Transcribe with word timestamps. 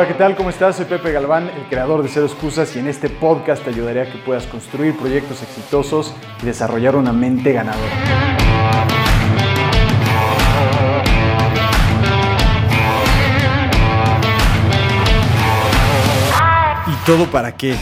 Hola, 0.00 0.08
¿qué 0.08 0.14
tal? 0.14 0.34
¿Cómo 0.34 0.48
estás? 0.48 0.76
Soy 0.76 0.86
Pepe 0.86 1.12
Galván, 1.12 1.50
el 1.50 1.64
creador 1.68 2.02
de 2.02 2.08
Cero 2.08 2.24
Excusas 2.24 2.74
y 2.74 2.78
en 2.78 2.88
este 2.88 3.10
podcast 3.10 3.62
te 3.62 3.68
ayudaré 3.68 4.00
a 4.00 4.10
que 4.10 4.16
puedas 4.16 4.46
construir 4.46 4.96
proyectos 4.96 5.42
exitosos 5.42 6.14
y 6.42 6.46
desarrollar 6.46 6.96
una 6.96 7.12
mente 7.12 7.52
ganadora. 7.52 7.92
¿Y 16.86 17.04
todo 17.04 17.26
para 17.26 17.54
qué? 17.58 17.76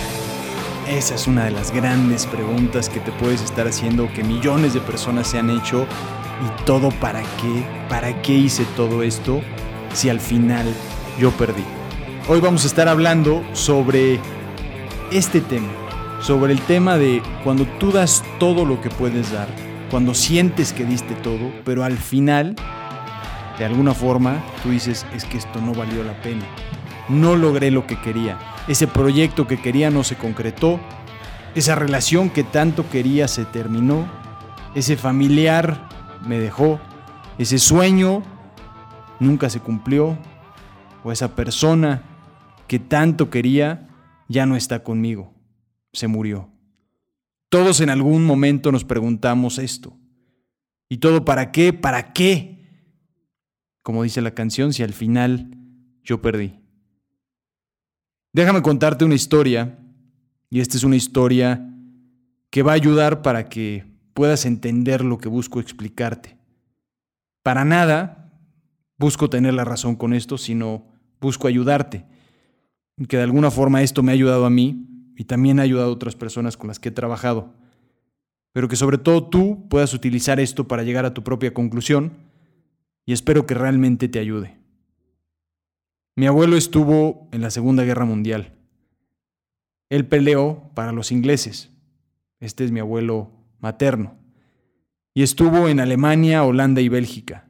Esa 0.88 1.14
es 1.14 1.28
una 1.28 1.44
de 1.44 1.52
las 1.52 1.70
grandes 1.70 2.26
preguntas 2.26 2.88
que 2.88 2.98
te 2.98 3.12
puedes 3.12 3.42
estar 3.42 3.68
haciendo, 3.68 4.12
que 4.12 4.24
millones 4.24 4.74
de 4.74 4.80
personas 4.80 5.28
se 5.28 5.38
han 5.38 5.50
hecho. 5.50 5.86
¿Y 6.44 6.64
todo 6.64 6.90
para 6.90 7.20
qué? 7.20 7.64
¿Para 7.88 8.20
qué 8.22 8.32
hice 8.32 8.64
todo 8.74 9.04
esto 9.04 9.40
si 9.94 10.10
al 10.10 10.18
final 10.18 10.66
yo 11.20 11.30
perdí? 11.30 11.77
Hoy 12.30 12.42
vamos 12.42 12.64
a 12.64 12.66
estar 12.66 12.88
hablando 12.88 13.42
sobre 13.54 14.20
este 15.10 15.40
tema, 15.40 15.70
sobre 16.20 16.52
el 16.52 16.60
tema 16.60 16.98
de 16.98 17.22
cuando 17.42 17.64
tú 17.80 17.90
das 17.90 18.22
todo 18.38 18.66
lo 18.66 18.82
que 18.82 18.90
puedes 18.90 19.32
dar, 19.32 19.48
cuando 19.90 20.12
sientes 20.12 20.74
que 20.74 20.84
diste 20.84 21.14
todo, 21.14 21.50
pero 21.64 21.84
al 21.84 21.96
final, 21.96 22.54
de 23.58 23.64
alguna 23.64 23.94
forma, 23.94 24.44
tú 24.62 24.68
dices, 24.68 25.06
es 25.14 25.24
que 25.24 25.38
esto 25.38 25.62
no 25.62 25.72
valió 25.72 26.04
la 26.04 26.20
pena, 26.20 26.44
no 27.08 27.34
logré 27.34 27.70
lo 27.70 27.86
que 27.86 27.98
quería, 27.98 28.38
ese 28.68 28.86
proyecto 28.86 29.46
que 29.46 29.62
quería 29.62 29.88
no 29.88 30.04
se 30.04 30.16
concretó, 30.16 30.78
esa 31.54 31.76
relación 31.76 32.28
que 32.28 32.44
tanto 32.44 32.90
quería 32.90 33.26
se 33.26 33.46
terminó, 33.46 34.06
ese 34.74 34.98
familiar 34.98 35.88
me 36.26 36.38
dejó, 36.38 36.78
ese 37.38 37.58
sueño 37.58 38.22
nunca 39.18 39.48
se 39.48 39.60
cumplió, 39.60 40.18
o 41.02 41.10
esa 41.10 41.28
persona 41.34 42.02
que 42.68 42.78
tanto 42.78 43.30
quería 43.30 43.88
ya 44.28 44.46
no 44.46 44.54
está 44.54 44.84
conmigo, 44.84 45.34
se 45.92 46.06
murió. 46.06 46.50
Todos 47.48 47.80
en 47.80 47.88
algún 47.88 48.24
momento 48.24 48.70
nos 48.70 48.84
preguntamos 48.84 49.58
esto. 49.58 49.96
¿Y 50.90 50.98
todo 50.98 51.24
para 51.24 51.50
qué? 51.50 51.72
¿Para 51.72 52.12
qué? 52.12 52.58
Como 53.82 54.02
dice 54.02 54.20
la 54.20 54.34
canción, 54.34 54.74
si 54.74 54.82
al 54.82 54.92
final 54.92 55.56
yo 56.04 56.20
perdí. 56.20 56.60
Déjame 58.34 58.60
contarte 58.60 59.06
una 59.06 59.14
historia, 59.14 59.78
y 60.50 60.60
esta 60.60 60.76
es 60.76 60.84
una 60.84 60.96
historia 60.96 61.74
que 62.50 62.62
va 62.62 62.72
a 62.72 62.76
ayudar 62.76 63.22
para 63.22 63.48
que 63.48 63.86
puedas 64.12 64.44
entender 64.44 65.02
lo 65.02 65.16
que 65.18 65.28
busco 65.28 65.58
explicarte. 65.58 66.36
Para 67.42 67.64
nada 67.64 68.30
busco 68.98 69.30
tener 69.30 69.54
la 69.54 69.64
razón 69.64 69.96
con 69.96 70.12
esto, 70.12 70.36
sino 70.36 70.86
busco 71.20 71.48
ayudarte 71.48 72.04
que 73.06 73.16
de 73.16 73.22
alguna 73.22 73.50
forma 73.50 73.82
esto 73.82 74.02
me 74.02 74.12
ha 74.12 74.14
ayudado 74.14 74.44
a 74.44 74.50
mí 74.50 74.86
y 75.16 75.24
también 75.24 75.60
ha 75.60 75.62
ayudado 75.62 75.90
a 75.90 75.92
otras 75.92 76.16
personas 76.16 76.56
con 76.56 76.68
las 76.68 76.78
que 76.78 76.88
he 76.88 76.92
trabajado. 76.92 77.54
Pero 78.52 78.68
que 78.68 78.76
sobre 78.76 78.98
todo 78.98 79.28
tú 79.28 79.68
puedas 79.68 79.94
utilizar 79.94 80.40
esto 80.40 80.66
para 80.66 80.82
llegar 80.82 81.04
a 81.04 81.14
tu 81.14 81.22
propia 81.22 81.54
conclusión 81.54 82.12
y 83.06 83.12
espero 83.12 83.46
que 83.46 83.54
realmente 83.54 84.08
te 84.08 84.18
ayude. 84.18 84.58
Mi 86.16 86.26
abuelo 86.26 86.56
estuvo 86.56 87.28
en 87.30 87.42
la 87.42 87.50
Segunda 87.50 87.84
Guerra 87.84 88.04
Mundial. 88.04 88.52
Él 89.88 90.06
peleó 90.06 90.70
para 90.74 90.92
los 90.92 91.12
ingleses. 91.12 91.70
Este 92.40 92.64
es 92.64 92.72
mi 92.72 92.80
abuelo 92.80 93.30
materno. 93.60 94.16
Y 95.14 95.22
estuvo 95.22 95.68
en 95.68 95.80
Alemania, 95.80 96.44
Holanda 96.44 96.80
y 96.80 96.88
Bélgica. 96.88 97.48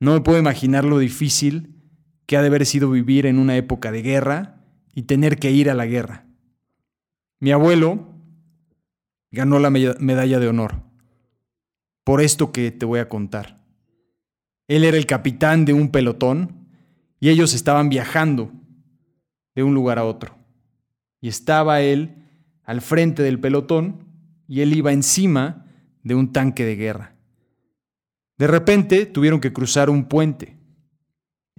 No 0.00 0.14
me 0.14 0.20
puedo 0.20 0.38
imaginar 0.38 0.84
lo 0.84 0.98
difícil 0.98 1.79
que 2.30 2.36
ha 2.36 2.42
de 2.42 2.46
haber 2.46 2.64
sido 2.64 2.92
vivir 2.92 3.26
en 3.26 3.40
una 3.40 3.56
época 3.56 3.90
de 3.90 4.02
guerra 4.02 4.62
y 4.94 5.02
tener 5.02 5.40
que 5.40 5.50
ir 5.50 5.68
a 5.68 5.74
la 5.74 5.86
guerra. 5.86 6.26
Mi 7.40 7.50
abuelo 7.50 8.06
ganó 9.32 9.58
la 9.58 9.68
medalla 9.68 10.38
de 10.38 10.46
honor 10.46 10.80
por 12.04 12.20
esto 12.20 12.52
que 12.52 12.70
te 12.70 12.86
voy 12.86 13.00
a 13.00 13.08
contar. 13.08 13.60
Él 14.68 14.84
era 14.84 14.96
el 14.96 15.06
capitán 15.06 15.64
de 15.64 15.72
un 15.72 15.88
pelotón 15.88 16.68
y 17.18 17.30
ellos 17.30 17.52
estaban 17.52 17.88
viajando 17.88 18.52
de 19.56 19.64
un 19.64 19.74
lugar 19.74 19.98
a 19.98 20.04
otro. 20.04 20.38
Y 21.20 21.26
estaba 21.26 21.80
él 21.80 22.14
al 22.62 22.80
frente 22.80 23.24
del 23.24 23.40
pelotón 23.40 24.06
y 24.46 24.60
él 24.60 24.72
iba 24.72 24.92
encima 24.92 25.66
de 26.04 26.14
un 26.14 26.32
tanque 26.32 26.64
de 26.64 26.76
guerra. 26.76 27.16
De 28.38 28.46
repente 28.46 29.04
tuvieron 29.06 29.40
que 29.40 29.52
cruzar 29.52 29.90
un 29.90 30.04
puente 30.04 30.59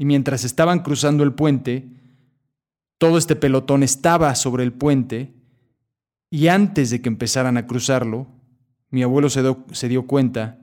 y 0.01 0.05
mientras 0.05 0.43
estaban 0.45 0.79
cruzando 0.79 1.23
el 1.23 1.33
puente, 1.33 1.87
todo 2.97 3.19
este 3.19 3.35
pelotón 3.35 3.83
estaba 3.83 4.33
sobre 4.33 4.63
el 4.63 4.73
puente 4.73 5.31
y 6.31 6.47
antes 6.47 6.89
de 6.89 7.03
que 7.03 7.07
empezaran 7.07 7.55
a 7.55 7.67
cruzarlo, 7.67 8.25
mi 8.89 9.03
abuelo 9.03 9.29
se, 9.29 9.43
se 9.73 9.89
dio 9.89 10.07
cuenta 10.07 10.57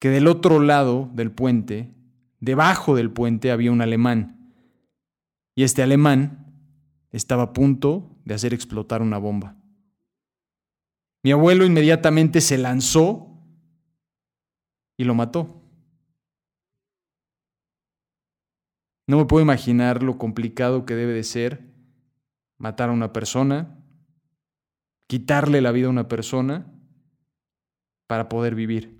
que 0.00 0.08
del 0.08 0.26
otro 0.26 0.58
lado 0.58 1.08
del 1.14 1.30
puente, 1.30 1.94
debajo 2.40 2.96
del 2.96 3.12
puente, 3.12 3.52
había 3.52 3.70
un 3.70 3.80
alemán. 3.80 4.52
Y 5.54 5.62
este 5.62 5.84
alemán 5.84 6.52
estaba 7.12 7.44
a 7.44 7.52
punto 7.52 8.10
de 8.24 8.34
hacer 8.34 8.52
explotar 8.52 9.02
una 9.02 9.18
bomba. 9.18 9.54
Mi 11.22 11.30
abuelo 11.30 11.64
inmediatamente 11.64 12.40
se 12.40 12.58
lanzó 12.58 13.38
y 14.96 15.04
lo 15.04 15.14
mató. 15.14 15.61
No 19.12 19.18
me 19.18 19.26
puedo 19.26 19.42
imaginar 19.42 20.02
lo 20.02 20.16
complicado 20.16 20.86
que 20.86 20.94
debe 20.94 21.12
de 21.12 21.22
ser 21.22 21.66
matar 22.56 22.88
a 22.88 22.92
una 22.92 23.12
persona, 23.12 23.78
quitarle 25.06 25.60
la 25.60 25.70
vida 25.70 25.88
a 25.88 25.90
una 25.90 26.08
persona 26.08 26.72
para 28.06 28.30
poder 28.30 28.54
vivir. 28.54 28.98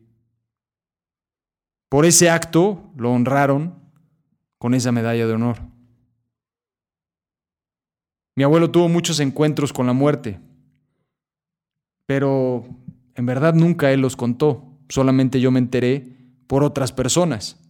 Por 1.89 2.05
ese 2.05 2.29
acto 2.29 2.93
lo 2.95 3.11
honraron 3.11 3.91
con 4.59 4.75
esa 4.75 4.93
medalla 4.93 5.27
de 5.27 5.33
honor. 5.33 5.61
Mi 8.37 8.45
abuelo 8.45 8.71
tuvo 8.71 8.91
muchos 8.91 9.19
encuentros 9.19 9.73
con 9.73 9.87
la 9.87 9.95
muerte, 9.95 10.41
pero 12.05 12.67
en 13.15 13.25
verdad 13.25 13.55
nunca 13.55 13.91
él 13.93 14.03
los 14.03 14.17
contó, 14.17 14.79
solamente 14.91 15.41
yo 15.41 15.51
me 15.51 15.59
enteré 15.59 16.35
por 16.49 16.65
otras 16.65 16.93
personas 16.93 17.62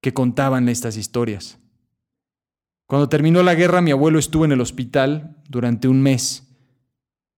que 0.00 0.14
contaban 0.14 0.68
estas 0.68 0.96
historias. 0.96 1.58
Cuando 2.86 3.08
terminó 3.08 3.42
la 3.42 3.54
guerra, 3.54 3.82
mi 3.82 3.92
abuelo 3.92 4.18
estuvo 4.18 4.44
en 4.44 4.52
el 4.52 4.60
hospital 4.60 5.36
durante 5.48 5.86
un 5.86 6.02
mes. 6.02 6.48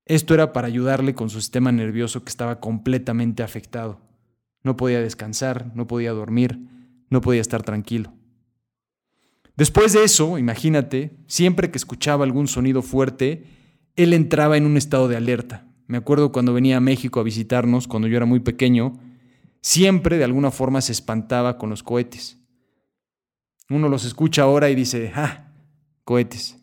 Esto 0.07 0.35
era 0.35 0.53
para 0.53 0.67
ayudarle 0.67 1.15
con 1.15 1.31
su 1.31 1.41
sistema 1.41 1.73
nervioso 1.73 2.25
que 2.25 2.31
estaba 2.31 2.61
completamente 2.61 3.43
afectado. 3.43 4.01
No 4.63 4.77
podía 4.77 5.01
descansar, 5.01 5.71
no 5.75 5.87
podía 5.87 6.13
dormir, 6.13 6.59
no 7.11 7.21
podía 7.21 7.41
estar 7.41 7.63
tranquilo. 7.63 8.13
Después 9.57 9.93
de 9.93 10.05
eso, 10.05 10.39
imagínate, 10.39 11.19
siempre 11.27 11.71
que 11.71 11.77
escuchaba 11.77 12.25
algún 12.25 12.49
sonido 12.49 12.81
fuerte, 12.81 13.45
él 13.97 14.15
entraba 14.15 14.57
en 14.57 14.65
un 14.65 14.77
estado 14.77 15.09
de 15.09 15.17
alerta. 15.17 15.67
Me 15.87 15.99
acuerdo 15.99 16.33
cuando 16.33 16.55
venía 16.55 16.79
a 16.79 16.81
México 16.81 17.21
a 17.21 17.25
visitarnos, 17.25 17.87
cuando 17.87 18.09
yo 18.09 18.17
era 18.17 18.25
muy 18.25 18.41
pequeño, 18.41 18.99
siempre 19.61 20.17
de 20.17 20.25
alguna 20.25 20.51
forma 20.51 20.81
se 20.81 20.93
espantaba 20.93 21.59
con 21.59 21.69
los 21.69 21.83
cohetes. 21.83 22.42
Uno 23.73 23.89
los 23.89 24.05
escucha 24.05 24.43
ahora 24.43 24.69
y 24.69 24.75
dice, 24.75 25.13
ah, 25.15 25.51
cohetes. 26.05 26.59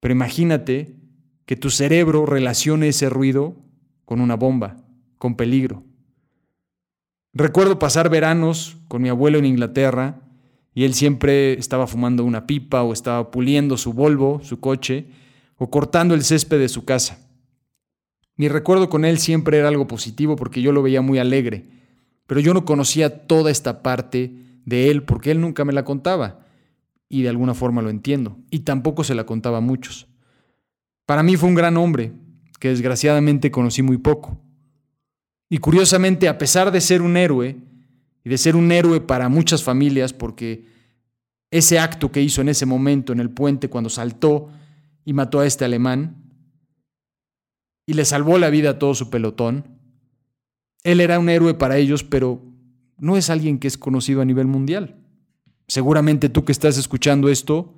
Pero 0.00 0.12
imagínate 0.12 0.96
que 1.44 1.56
tu 1.56 1.68
cerebro 1.68 2.24
relacione 2.24 2.88
ese 2.88 3.10
ruido 3.10 3.56
con 4.06 4.22
una 4.22 4.34
bomba, 4.34 4.78
con 5.18 5.36
peligro. 5.36 5.84
Recuerdo 7.34 7.78
pasar 7.78 8.08
veranos 8.08 8.78
con 8.88 9.02
mi 9.02 9.10
abuelo 9.10 9.38
en 9.38 9.44
Inglaterra 9.44 10.22
y 10.74 10.84
él 10.84 10.94
siempre 10.94 11.52
estaba 11.52 11.86
fumando 11.86 12.24
una 12.24 12.46
pipa 12.46 12.82
o 12.82 12.94
estaba 12.94 13.30
puliendo 13.30 13.76
su 13.76 13.92
Volvo, 13.92 14.40
su 14.42 14.58
coche, 14.58 15.06
o 15.56 15.70
cortando 15.70 16.14
el 16.14 16.24
césped 16.24 16.58
de 16.58 16.70
su 16.70 16.86
casa. 16.86 17.18
Mi 18.36 18.48
recuerdo 18.48 18.88
con 18.88 19.04
él 19.04 19.18
siempre 19.18 19.58
era 19.58 19.68
algo 19.68 19.86
positivo 19.86 20.34
porque 20.34 20.62
yo 20.62 20.72
lo 20.72 20.82
veía 20.82 21.02
muy 21.02 21.18
alegre, 21.18 21.66
pero 22.26 22.40
yo 22.40 22.54
no 22.54 22.64
conocía 22.64 23.26
toda 23.26 23.50
esta 23.50 23.82
parte 23.82 24.49
de 24.64 24.90
él 24.90 25.02
porque 25.02 25.30
él 25.30 25.40
nunca 25.40 25.64
me 25.64 25.72
la 25.72 25.84
contaba 25.84 26.40
y 27.08 27.22
de 27.22 27.28
alguna 27.28 27.54
forma 27.54 27.82
lo 27.82 27.90
entiendo 27.90 28.38
y 28.50 28.60
tampoco 28.60 29.04
se 29.04 29.14
la 29.14 29.26
contaba 29.26 29.58
a 29.58 29.62
muchos. 29.62 30.06
Para 31.06 31.22
mí 31.22 31.36
fue 31.36 31.48
un 31.48 31.54
gran 31.54 31.76
hombre 31.76 32.12
que 32.58 32.68
desgraciadamente 32.68 33.50
conocí 33.50 33.82
muy 33.82 33.98
poco. 33.98 34.40
Y 35.48 35.58
curiosamente, 35.58 36.28
a 36.28 36.38
pesar 36.38 36.70
de 36.70 36.80
ser 36.80 37.02
un 37.02 37.16
héroe 37.16 37.56
y 38.22 38.30
de 38.30 38.38
ser 38.38 38.54
un 38.54 38.70
héroe 38.70 39.00
para 39.00 39.28
muchas 39.28 39.64
familias 39.64 40.12
porque 40.12 40.66
ese 41.50 41.80
acto 41.80 42.12
que 42.12 42.22
hizo 42.22 42.40
en 42.40 42.48
ese 42.48 42.66
momento 42.66 43.12
en 43.12 43.18
el 43.18 43.30
puente 43.30 43.68
cuando 43.68 43.90
saltó 43.90 44.50
y 45.04 45.12
mató 45.12 45.40
a 45.40 45.46
este 45.46 45.64
alemán 45.64 46.16
y 47.86 47.94
le 47.94 48.04
salvó 48.04 48.38
la 48.38 48.50
vida 48.50 48.70
a 48.70 48.78
todo 48.78 48.94
su 48.94 49.10
pelotón, 49.10 49.80
él 50.84 51.00
era 51.00 51.18
un 51.18 51.28
héroe 51.28 51.54
para 51.54 51.76
ellos, 51.76 52.04
pero 52.04 52.40
no 53.00 53.16
es 53.16 53.30
alguien 53.30 53.58
que 53.58 53.66
es 53.66 53.78
conocido 53.78 54.20
a 54.20 54.24
nivel 54.24 54.46
mundial. 54.46 54.96
Seguramente 55.66 56.28
tú 56.28 56.44
que 56.44 56.52
estás 56.52 56.78
escuchando 56.78 57.28
esto, 57.28 57.74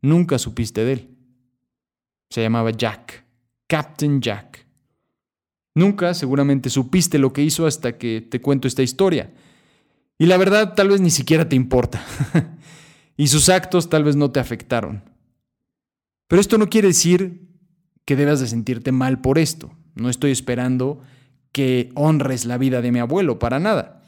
nunca 0.00 0.38
supiste 0.38 0.84
de 0.84 0.92
él. 0.92 1.10
Se 2.30 2.42
llamaba 2.42 2.70
Jack, 2.70 3.24
Captain 3.66 4.20
Jack. 4.20 4.66
Nunca 5.74 6.14
seguramente 6.14 6.70
supiste 6.70 7.18
lo 7.18 7.32
que 7.32 7.42
hizo 7.42 7.66
hasta 7.66 7.98
que 7.98 8.20
te 8.22 8.40
cuento 8.40 8.66
esta 8.66 8.82
historia. 8.82 9.32
Y 10.18 10.26
la 10.26 10.38
verdad 10.38 10.74
tal 10.74 10.88
vez 10.88 11.00
ni 11.00 11.10
siquiera 11.10 11.48
te 11.48 11.56
importa. 11.56 12.04
y 13.16 13.26
sus 13.26 13.48
actos 13.50 13.90
tal 13.90 14.04
vez 14.04 14.16
no 14.16 14.30
te 14.30 14.40
afectaron. 14.40 15.02
Pero 16.28 16.40
esto 16.40 16.56
no 16.58 16.68
quiere 16.68 16.88
decir 16.88 17.46
que 18.06 18.16
debas 18.16 18.40
de 18.40 18.46
sentirte 18.46 18.90
mal 18.92 19.20
por 19.20 19.38
esto. 19.38 19.70
No 19.94 20.08
estoy 20.08 20.30
esperando 20.30 21.02
que 21.52 21.90
honres 21.94 22.46
la 22.46 22.58
vida 22.58 22.80
de 22.80 22.92
mi 22.92 22.98
abuelo, 22.98 23.38
para 23.38 23.58
nada. 23.58 24.02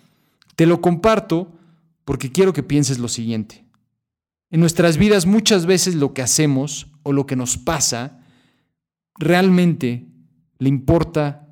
Te 0.58 0.66
lo 0.66 0.80
comparto 0.80 1.56
porque 2.04 2.32
quiero 2.32 2.52
que 2.52 2.64
pienses 2.64 2.98
lo 2.98 3.06
siguiente. 3.06 3.64
En 4.50 4.58
nuestras 4.58 4.96
vidas 4.96 5.24
muchas 5.24 5.66
veces 5.66 5.94
lo 5.94 6.14
que 6.14 6.20
hacemos 6.20 6.88
o 7.04 7.12
lo 7.12 7.26
que 7.26 7.36
nos 7.36 7.56
pasa 7.56 8.24
realmente 9.14 10.08
le 10.58 10.68
importa 10.68 11.46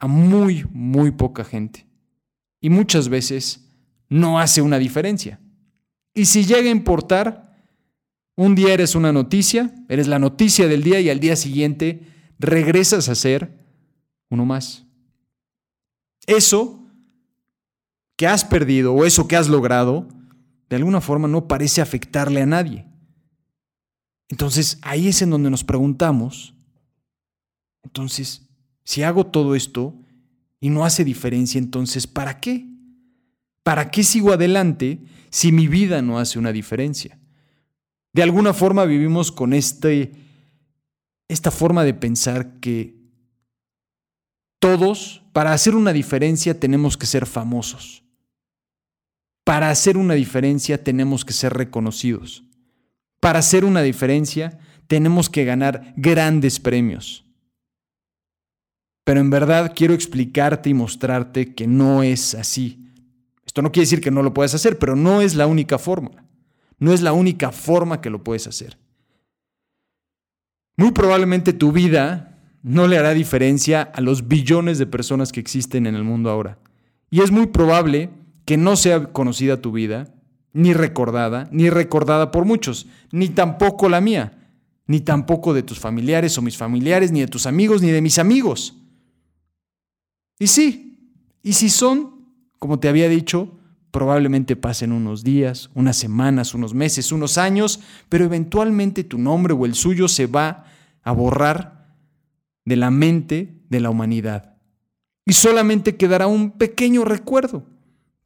a 0.00 0.08
muy, 0.08 0.66
muy 0.72 1.12
poca 1.12 1.44
gente. 1.44 1.86
Y 2.60 2.68
muchas 2.68 3.08
veces 3.08 3.68
no 4.08 4.40
hace 4.40 4.60
una 4.60 4.80
diferencia. 4.80 5.38
Y 6.12 6.24
si 6.24 6.44
llega 6.44 6.66
a 6.66 6.72
importar, 6.72 7.64
un 8.34 8.56
día 8.56 8.74
eres 8.74 8.96
una 8.96 9.12
noticia, 9.12 9.72
eres 9.88 10.08
la 10.08 10.18
noticia 10.18 10.66
del 10.66 10.82
día 10.82 10.98
y 10.98 11.10
al 11.10 11.20
día 11.20 11.36
siguiente 11.36 12.08
regresas 12.40 13.08
a 13.08 13.14
ser 13.14 13.56
uno 14.30 14.44
más. 14.44 14.84
Eso 16.26 16.81
que 18.22 18.28
has 18.28 18.44
perdido 18.44 18.94
o 18.94 19.04
eso 19.04 19.26
que 19.26 19.34
has 19.34 19.48
logrado, 19.48 20.06
de 20.70 20.76
alguna 20.76 21.00
forma 21.00 21.26
no 21.26 21.48
parece 21.48 21.80
afectarle 21.80 22.40
a 22.40 22.46
nadie. 22.46 22.86
Entonces 24.28 24.78
ahí 24.82 25.08
es 25.08 25.22
en 25.22 25.30
donde 25.30 25.50
nos 25.50 25.64
preguntamos, 25.64 26.54
entonces, 27.82 28.48
si 28.84 29.02
hago 29.02 29.26
todo 29.26 29.56
esto 29.56 29.96
y 30.60 30.70
no 30.70 30.84
hace 30.84 31.02
diferencia, 31.04 31.58
entonces, 31.58 32.06
¿para 32.06 32.38
qué? 32.38 32.68
¿Para 33.64 33.90
qué 33.90 34.04
sigo 34.04 34.32
adelante 34.32 35.00
si 35.30 35.50
mi 35.50 35.66
vida 35.66 36.00
no 36.00 36.20
hace 36.20 36.38
una 36.38 36.52
diferencia? 36.52 37.18
De 38.12 38.22
alguna 38.22 38.54
forma 38.54 38.84
vivimos 38.84 39.32
con 39.32 39.52
este, 39.52 40.12
esta 41.26 41.50
forma 41.50 41.82
de 41.82 41.94
pensar 41.94 42.60
que 42.60 42.94
todos, 44.60 45.24
para 45.32 45.52
hacer 45.52 45.74
una 45.74 45.92
diferencia, 45.92 46.60
tenemos 46.60 46.96
que 46.96 47.06
ser 47.06 47.26
famosos. 47.26 48.02
Para 49.44 49.70
hacer 49.70 49.96
una 49.96 50.14
diferencia 50.14 50.82
tenemos 50.82 51.24
que 51.24 51.32
ser 51.32 51.52
reconocidos. 51.52 52.44
Para 53.20 53.40
hacer 53.40 53.64
una 53.64 53.82
diferencia 53.82 54.58
tenemos 54.86 55.28
que 55.28 55.44
ganar 55.44 55.94
grandes 55.96 56.60
premios. 56.60 57.24
Pero 59.04 59.20
en 59.20 59.30
verdad 59.30 59.72
quiero 59.74 59.94
explicarte 59.94 60.70
y 60.70 60.74
mostrarte 60.74 61.54
que 61.54 61.66
no 61.66 62.02
es 62.02 62.34
así. 62.34 62.78
Esto 63.44 63.62
no 63.62 63.72
quiere 63.72 63.84
decir 63.84 64.00
que 64.00 64.10
no 64.10 64.22
lo 64.22 64.32
puedas 64.32 64.54
hacer, 64.54 64.78
pero 64.78 64.94
no 64.96 65.20
es 65.20 65.34
la 65.34 65.46
única 65.46 65.78
forma. 65.78 66.10
No 66.78 66.92
es 66.92 67.02
la 67.02 67.12
única 67.12 67.52
forma 67.52 68.00
que 68.00 68.10
lo 68.10 68.22
puedes 68.22 68.46
hacer. 68.46 68.78
Muy 70.76 70.92
probablemente 70.92 71.52
tu 71.52 71.72
vida 71.72 72.40
no 72.62 72.86
le 72.86 72.96
hará 72.96 73.12
diferencia 73.12 73.82
a 73.82 74.00
los 74.00 74.28
billones 74.28 74.78
de 74.78 74.86
personas 74.86 75.32
que 75.32 75.40
existen 75.40 75.86
en 75.86 75.94
el 75.94 76.04
mundo 76.04 76.30
ahora. 76.30 76.58
Y 77.10 77.20
es 77.20 77.30
muy 77.30 77.46
probable 77.48 78.10
que 78.52 78.58
no 78.58 78.76
sea 78.76 79.14
conocida 79.14 79.62
tu 79.62 79.72
vida, 79.72 80.12
ni 80.52 80.74
recordada, 80.74 81.48
ni 81.52 81.70
recordada 81.70 82.30
por 82.30 82.44
muchos, 82.44 82.86
ni 83.10 83.30
tampoco 83.30 83.88
la 83.88 84.02
mía, 84.02 84.50
ni 84.86 85.00
tampoco 85.00 85.54
de 85.54 85.62
tus 85.62 85.80
familiares 85.80 86.36
o 86.36 86.42
mis 86.42 86.58
familiares, 86.58 87.12
ni 87.12 87.20
de 87.20 87.28
tus 87.28 87.46
amigos, 87.46 87.80
ni 87.80 87.90
de 87.90 88.02
mis 88.02 88.18
amigos. 88.18 88.76
Y 90.38 90.48
sí, 90.48 91.16
y 91.42 91.54
si 91.54 91.70
son, 91.70 92.26
como 92.58 92.78
te 92.78 92.90
había 92.90 93.08
dicho, 93.08 93.58
probablemente 93.90 94.54
pasen 94.54 94.92
unos 94.92 95.24
días, 95.24 95.70
unas 95.72 95.96
semanas, 95.96 96.52
unos 96.52 96.74
meses, 96.74 97.10
unos 97.10 97.38
años, 97.38 97.80
pero 98.10 98.26
eventualmente 98.26 99.02
tu 99.02 99.16
nombre 99.16 99.54
o 99.54 99.64
el 99.64 99.74
suyo 99.74 100.08
se 100.08 100.26
va 100.26 100.66
a 101.02 101.12
borrar 101.12 101.96
de 102.66 102.76
la 102.76 102.90
mente 102.90 103.62
de 103.70 103.80
la 103.80 103.88
humanidad. 103.88 104.58
Y 105.24 105.32
solamente 105.32 105.96
quedará 105.96 106.26
un 106.26 106.50
pequeño 106.50 107.06
recuerdo 107.06 107.71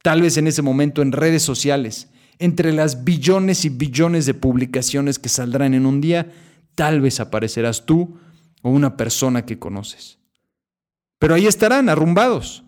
tal 0.01 0.21
vez 0.21 0.37
en 0.37 0.47
ese 0.47 0.61
momento 0.61 1.01
en 1.01 1.11
redes 1.11 1.43
sociales, 1.43 2.09
entre 2.39 2.71
las 2.73 3.03
billones 3.03 3.65
y 3.65 3.69
billones 3.69 4.25
de 4.25 4.33
publicaciones 4.33 5.19
que 5.19 5.29
saldrán 5.29 5.73
en 5.73 5.85
un 5.85 6.01
día, 6.01 6.31
tal 6.75 7.01
vez 7.01 7.19
aparecerás 7.19 7.85
tú 7.85 8.17
o 8.61 8.69
una 8.69 8.95
persona 8.97 9.45
que 9.45 9.59
conoces. 9.59 10.19
Pero 11.19 11.33
ahí 11.33 11.47
estarán 11.47 11.89
arrumbados. 11.89 12.63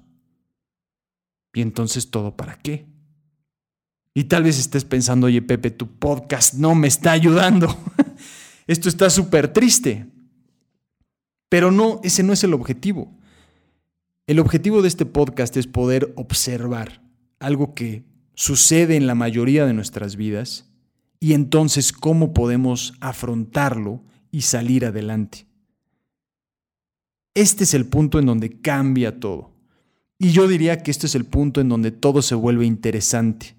¿Y 1.54 1.62
entonces 1.62 2.10
todo 2.10 2.36
para 2.36 2.58
qué? 2.58 2.86
Y 4.14 4.26
tal 4.26 4.44
vez 4.44 4.60
estés 4.60 4.86
pensando, 4.86 5.28
oye 5.28 5.42
Pepe, 5.42 5.72
tu 5.72 5.88
podcast 5.88 6.56
no 6.56 6.76
me 6.76 6.88
está 6.88 7.12
ayudando. 7.12 7.78
Esto 8.68 8.90
está 8.90 9.10
súper 9.10 9.54
triste. 9.54 10.08
Pero 11.48 11.72
no, 11.72 12.00
ese 12.04 12.24
no 12.24 12.34
es 12.34 12.44
el 12.44 12.54
objetivo. 12.54 13.16
El 14.28 14.40
objetivo 14.40 14.82
de 14.82 14.88
este 14.88 15.06
podcast 15.06 15.58
es 15.58 15.66
poder 15.66 16.14
observar 16.16 17.02
algo 17.40 17.74
que 17.74 18.04
sucede 18.36 18.96
en 18.96 19.08
la 19.08 19.16
mayoría 19.16 19.66
de 19.66 19.74
nuestras 19.74 20.16
vidas 20.16 20.70
y 21.20 21.34
entonces 21.34 21.92
cómo 21.92 22.34
podemos 22.34 22.94
afrontarlo 23.02 24.04
y 24.32 24.42
salir 24.42 24.86
adelante. 24.86 25.46
Este 27.34 27.64
es 27.64 27.74
el 27.74 27.86
punto 27.86 28.20
en 28.20 28.26
donde 28.26 28.62
cambia 28.62 29.20
todo. 29.20 29.52
Y 30.18 30.32
yo 30.32 30.48
diría 30.48 30.84
que 30.84 30.92
este 30.92 31.08
es 31.08 31.16
el 31.16 31.26
punto 31.26 31.62
en 31.62 31.70
donde 31.70 31.92
todo 31.92 32.22
se 32.22 32.36
vuelve 32.36 32.66
interesante. 32.66 33.56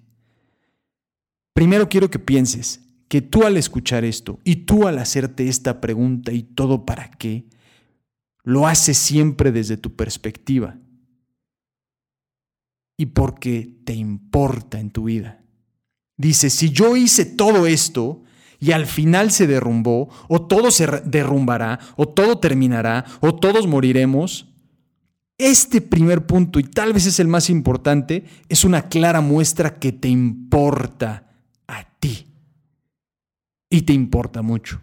Primero 1.53 1.89
quiero 1.89 2.09
que 2.09 2.19
pienses 2.19 2.81
que 3.07 3.21
tú 3.21 3.43
al 3.43 3.57
escuchar 3.57 4.05
esto 4.05 4.39
y 4.43 4.57
tú 4.57 4.87
al 4.87 4.97
hacerte 4.99 5.47
esta 5.47 5.81
pregunta 5.81 6.31
y 6.31 6.43
todo 6.43 6.85
para 6.85 7.11
qué, 7.11 7.45
lo 8.43 8.67
haces 8.67 8.97
siempre 8.97 9.51
desde 9.51 9.77
tu 9.77 9.95
perspectiva 9.95 10.77
y 12.97 13.07
porque 13.07 13.79
te 13.83 13.93
importa 13.93 14.79
en 14.79 14.91
tu 14.91 15.05
vida. 15.05 15.41
Dice, 16.17 16.49
si 16.49 16.69
yo 16.69 16.95
hice 16.95 17.25
todo 17.25 17.65
esto 17.65 18.21
y 18.59 18.73
al 18.73 18.85
final 18.85 19.31
se 19.31 19.47
derrumbó, 19.47 20.09
o 20.27 20.45
todo 20.45 20.69
se 20.69 20.85
derrumbará, 21.05 21.79
o 21.95 22.07
todo 22.07 22.37
terminará, 22.37 23.05
o 23.19 23.33
todos 23.33 23.65
moriremos, 23.65 24.47
este 25.39 25.81
primer 25.81 26.27
punto, 26.27 26.59
y 26.59 26.63
tal 26.63 26.93
vez 26.93 27.07
es 27.07 27.19
el 27.19 27.27
más 27.27 27.49
importante, 27.49 28.25
es 28.49 28.63
una 28.63 28.83
clara 28.83 29.21
muestra 29.21 29.79
que 29.79 29.91
te 29.91 30.09
importa 30.09 31.27
a 31.65 31.83
ti. 31.99 32.27
Y 33.67 33.81
te 33.81 33.93
importa 33.93 34.43
mucho. 34.43 34.79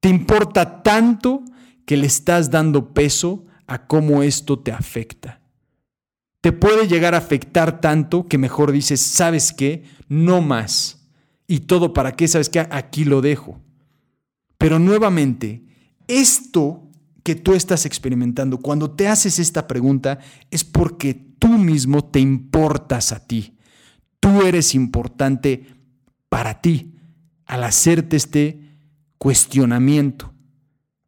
Te 0.00 0.08
importa 0.08 0.82
tanto 0.82 1.44
que 1.86 1.96
le 1.96 2.08
estás 2.08 2.50
dando 2.50 2.92
peso 2.92 3.44
a 3.68 3.86
cómo 3.86 4.24
esto 4.24 4.58
te 4.58 4.72
afecta 4.72 5.39
te 6.40 6.52
puede 6.52 6.88
llegar 6.88 7.14
a 7.14 7.18
afectar 7.18 7.80
tanto 7.80 8.26
que 8.26 8.38
mejor 8.38 8.72
dices, 8.72 9.00
¿sabes 9.00 9.52
qué? 9.52 9.84
No 10.08 10.40
más. 10.40 11.06
¿Y 11.46 11.60
todo 11.60 11.92
para 11.92 12.12
qué? 12.12 12.28
¿Sabes 12.28 12.48
qué? 12.48 12.66
Aquí 12.70 13.04
lo 13.04 13.20
dejo. 13.20 13.60
Pero 14.56 14.78
nuevamente, 14.78 15.64
esto 16.06 16.90
que 17.22 17.34
tú 17.34 17.54
estás 17.54 17.86
experimentando, 17.86 18.58
cuando 18.58 18.90
te 18.90 19.08
haces 19.08 19.38
esta 19.38 19.66
pregunta, 19.66 20.18
es 20.50 20.64
porque 20.64 21.14
tú 21.14 21.48
mismo 21.48 22.04
te 22.04 22.20
importas 22.20 23.12
a 23.12 23.26
ti. 23.26 23.56
Tú 24.20 24.42
eres 24.42 24.74
importante 24.74 25.66
para 26.28 26.60
ti 26.60 26.94
al 27.46 27.64
hacerte 27.64 28.16
este 28.16 28.60
cuestionamiento. 29.18 30.32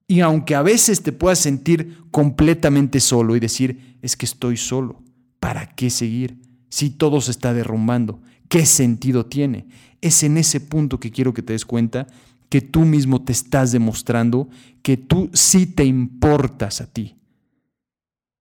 Y 0.06 0.20
aunque 0.20 0.54
a 0.54 0.62
veces 0.62 1.02
te 1.02 1.12
puedas 1.12 1.38
sentir 1.38 1.98
completamente 2.10 3.00
solo 3.00 3.36
y 3.36 3.40
decir, 3.40 3.98
es 4.02 4.16
que 4.16 4.26
estoy 4.26 4.56
solo, 4.56 5.02
¿para 5.42 5.66
qué 5.66 5.90
seguir? 5.90 6.38
Si 6.68 6.90
todo 6.90 7.20
se 7.20 7.32
está 7.32 7.52
derrumbando, 7.52 8.22
¿qué 8.49 8.64
sentido 8.64 9.26
tiene? 9.26 9.66
Es 10.00 10.22
en 10.22 10.38
ese 10.38 10.61
punto 10.61 11.00
que 11.00 11.11
quiero 11.11 11.34
que 11.34 11.42
te 11.42 11.52
des 11.52 11.66
cuenta 11.66 12.06
que 12.49 12.61
tú 12.61 12.82
mismo 12.82 13.25
te 13.25 13.32
estás 13.32 13.72
demostrando 13.72 14.49
que 14.82 14.96
tú 14.96 15.30
sí 15.32 15.66
te 15.66 15.84
importas 15.84 16.80
a 16.80 16.87
ti. 16.87 17.16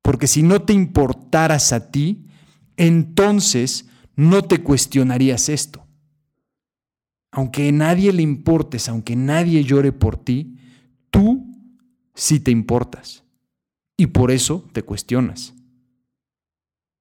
Porque 0.03 0.27
si 0.27 0.43
no 0.43 0.61
te 0.61 0.73
importaras 0.73 1.73
a 1.73 1.89
ti, 1.89 2.27
entonces 2.77 3.89
no 4.15 4.43
te 4.43 4.61
cuestionarías 4.61 5.49
esto. 5.49 5.87
Aunque 7.31 7.71
nadie 7.71 8.13
le 8.13 8.21
importes, 8.21 8.87
aunque 8.89 9.15
nadie 9.15 9.63
llore 9.63 9.91
por 9.91 10.17
ti, 10.17 10.55
tú 11.09 11.47
sí 12.13 12.39
te 12.39 12.51
importas. 12.51 13.23
Y 13.97 14.05
por 14.05 14.29
eso 14.29 14.69
te 14.71 14.83
cuestionas. 14.83 15.55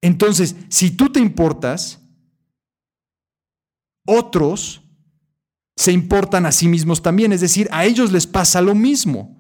Entonces, 0.03 0.57
si 0.69 0.91
tú 0.91 1.11
te 1.11 1.21
importas, 1.21 2.01
otros 4.07 4.83
se 5.77 5.93
importan 5.93 6.47
a 6.47 6.53
sí 6.53 6.69
mismos 6.69 7.03
también, 7.03 7.33
es 7.33 7.41
decir, 7.41 7.69
a 7.71 7.85
ellos 7.85 8.13
les 8.13 8.27
pasa 8.27 8.61
lo 8.61 8.75
mismo. 8.75 9.39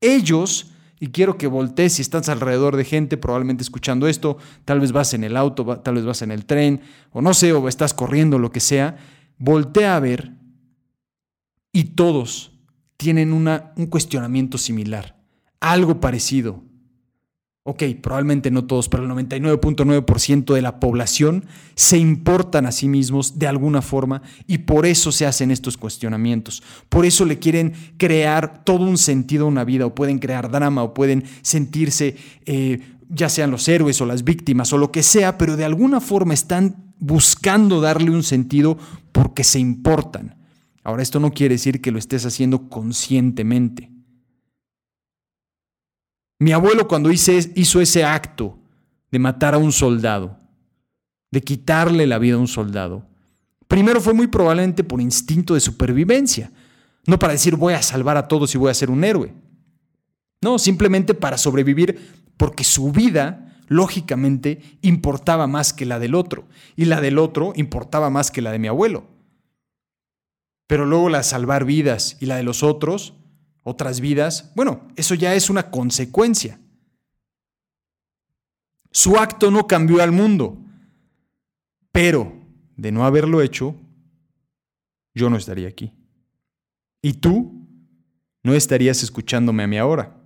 Ellos, 0.00 0.72
y 0.98 1.08
quiero 1.08 1.38
que 1.38 1.46
voltees 1.46 1.94
si 1.94 2.02
estás 2.02 2.28
alrededor 2.28 2.76
de 2.76 2.84
gente 2.84 3.16
probablemente 3.16 3.62
escuchando 3.62 4.08
esto, 4.08 4.38
tal 4.64 4.80
vez 4.80 4.92
vas 4.92 5.14
en 5.14 5.24
el 5.24 5.36
auto, 5.36 5.64
tal 5.80 5.94
vez 5.94 6.04
vas 6.04 6.22
en 6.22 6.32
el 6.32 6.46
tren, 6.46 6.80
o 7.12 7.22
no 7.22 7.34
sé, 7.34 7.52
o 7.52 7.68
estás 7.68 7.94
corriendo, 7.94 8.38
lo 8.38 8.50
que 8.50 8.60
sea, 8.60 8.96
voltea 9.38 9.94
a 9.96 10.00
ver 10.00 10.32
y 11.72 11.84
todos 11.84 12.52
tienen 12.96 13.32
un 13.32 13.86
cuestionamiento 13.86 14.58
similar, 14.58 15.16
algo 15.60 16.00
parecido. 16.00 16.67
Ok, 17.70 17.82
probablemente 18.00 18.50
no 18.50 18.64
todos, 18.64 18.88
pero 18.88 19.02
el 19.02 19.10
99.9% 19.10 20.54
de 20.54 20.62
la 20.62 20.80
población 20.80 21.44
se 21.74 21.98
importan 21.98 22.64
a 22.64 22.72
sí 22.72 22.88
mismos 22.88 23.38
de 23.38 23.46
alguna 23.46 23.82
forma 23.82 24.22
y 24.46 24.56
por 24.56 24.86
eso 24.86 25.12
se 25.12 25.26
hacen 25.26 25.50
estos 25.50 25.76
cuestionamientos. 25.76 26.62
Por 26.88 27.04
eso 27.04 27.26
le 27.26 27.38
quieren 27.38 27.74
crear 27.98 28.64
todo 28.64 28.84
un 28.84 28.96
sentido 28.96 29.44
a 29.44 29.48
una 29.48 29.64
vida 29.64 29.84
o 29.84 29.94
pueden 29.94 30.18
crear 30.18 30.50
drama 30.50 30.82
o 30.82 30.94
pueden 30.94 31.24
sentirse, 31.42 32.16
eh, 32.46 32.80
ya 33.10 33.28
sean 33.28 33.50
los 33.50 33.68
héroes 33.68 34.00
o 34.00 34.06
las 34.06 34.24
víctimas 34.24 34.72
o 34.72 34.78
lo 34.78 34.90
que 34.90 35.02
sea, 35.02 35.36
pero 35.36 35.54
de 35.54 35.66
alguna 35.66 36.00
forma 36.00 36.32
están 36.32 36.94
buscando 36.98 37.82
darle 37.82 38.10
un 38.10 38.22
sentido 38.22 38.78
porque 39.12 39.44
se 39.44 39.58
importan. 39.58 40.36
Ahora, 40.84 41.02
esto 41.02 41.20
no 41.20 41.32
quiere 41.32 41.56
decir 41.56 41.82
que 41.82 41.90
lo 41.90 41.98
estés 41.98 42.24
haciendo 42.24 42.70
conscientemente. 42.70 43.97
Mi 46.38 46.52
abuelo 46.52 46.86
cuando 46.86 47.10
hizo 47.10 47.80
ese 47.80 48.04
acto 48.04 48.58
de 49.10 49.18
matar 49.18 49.54
a 49.54 49.58
un 49.58 49.72
soldado, 49.72 50.38
de 51.30 51.42
quitarle 51.42 52.06
la 52.06 52.18
vida 52.18 52.36
a 52.36 52.38
un 52.38 52.48
soldado, 52.48 53.04
primero 53.66 54.00
fue 54.00 54.14
muy 54.14 54.28
probablemente 54.28 54.84
por 54.84 55.00
instinto 55.00 55.54
de 55.54 55.60
supervivencia, 55.60 56.52
no 57.06 57.18
para 57.18 57.32
decir 57.32 57.56
voy 57.56 57.74
a 57.74 57.82
salvar 57.82 58.16
a 58.16 58.28
todos 58.28 58.54
y 58.54 58.58
voy 58.58 58.70
a 58.70 58.74
ser 58.74 58.90
un 58.90 59.02
héroe. 59.02 59.34
No, 60.40 60.58
simplemente 60.58 61.14
para 61.14 61.38
sobrevivir 61.38 61.98
porque 62.36 62.62
su 62.62 62.92
vida, 62.92 63.56
lógicamente, 63.66 64.78
importaba 64.82 65.48
más 65.48 65.72
que 65.72 65.86
la 65.86 65.98
del 65.98 66.14
otro 66.14 66.46
y 66.76 66.84
la 66.84 67.00
del 67.00 67.18
otro 67.18 67.52
importaba 67.56 68.10
más 68.10 68.30
que 68.30 68.42
la 68.42 68.52
de 68.52 68.60
mi 68.60 68.68
abuelo. 68.68 69.08
Pero 70.68 70.86
luego 70.86 71.08
la 71.08 71.18
de 71.18 71.24
salvar 71.24 71.64
vidas 71.64 72.16
y 72.20 72.26
la 72.26 72.36
de 72.36 72.44
los 72.44 72.62
otros 72.62 73.14
otras 73.68 74.00
vidas, 74.00 74.50
bueno, 74.54 74.88
eso 74.96 75.14
ya 75.14 75.34
es 75.34 75.50
una 75.50 75.70
consecuencia. 75.70 76.58
Su 78.90 79.18
acto 79.18 79.50
no 79.50 79.66
cambió 79.66 80.02
al 80.02 80.12
mundo, 80.12 80.58
pero 81.92 82.32
de 82.76 82.90
no 82.90 83.04
haberlo 83.04 83.42
hecho, 83.42 83.76
yo 85.14 85.28
no 85.28 85.36
estaría 85.36 85.68
aquí. 85.68 85.92
Y 87.02 87.14
tú 87.14 87.66
no 88.42 88.54
estarías 88.54 89.02
escuchándome 89.02 89.62
a 89.64 89.66
mí 89.66 89.76
ahora. 89.76 90.16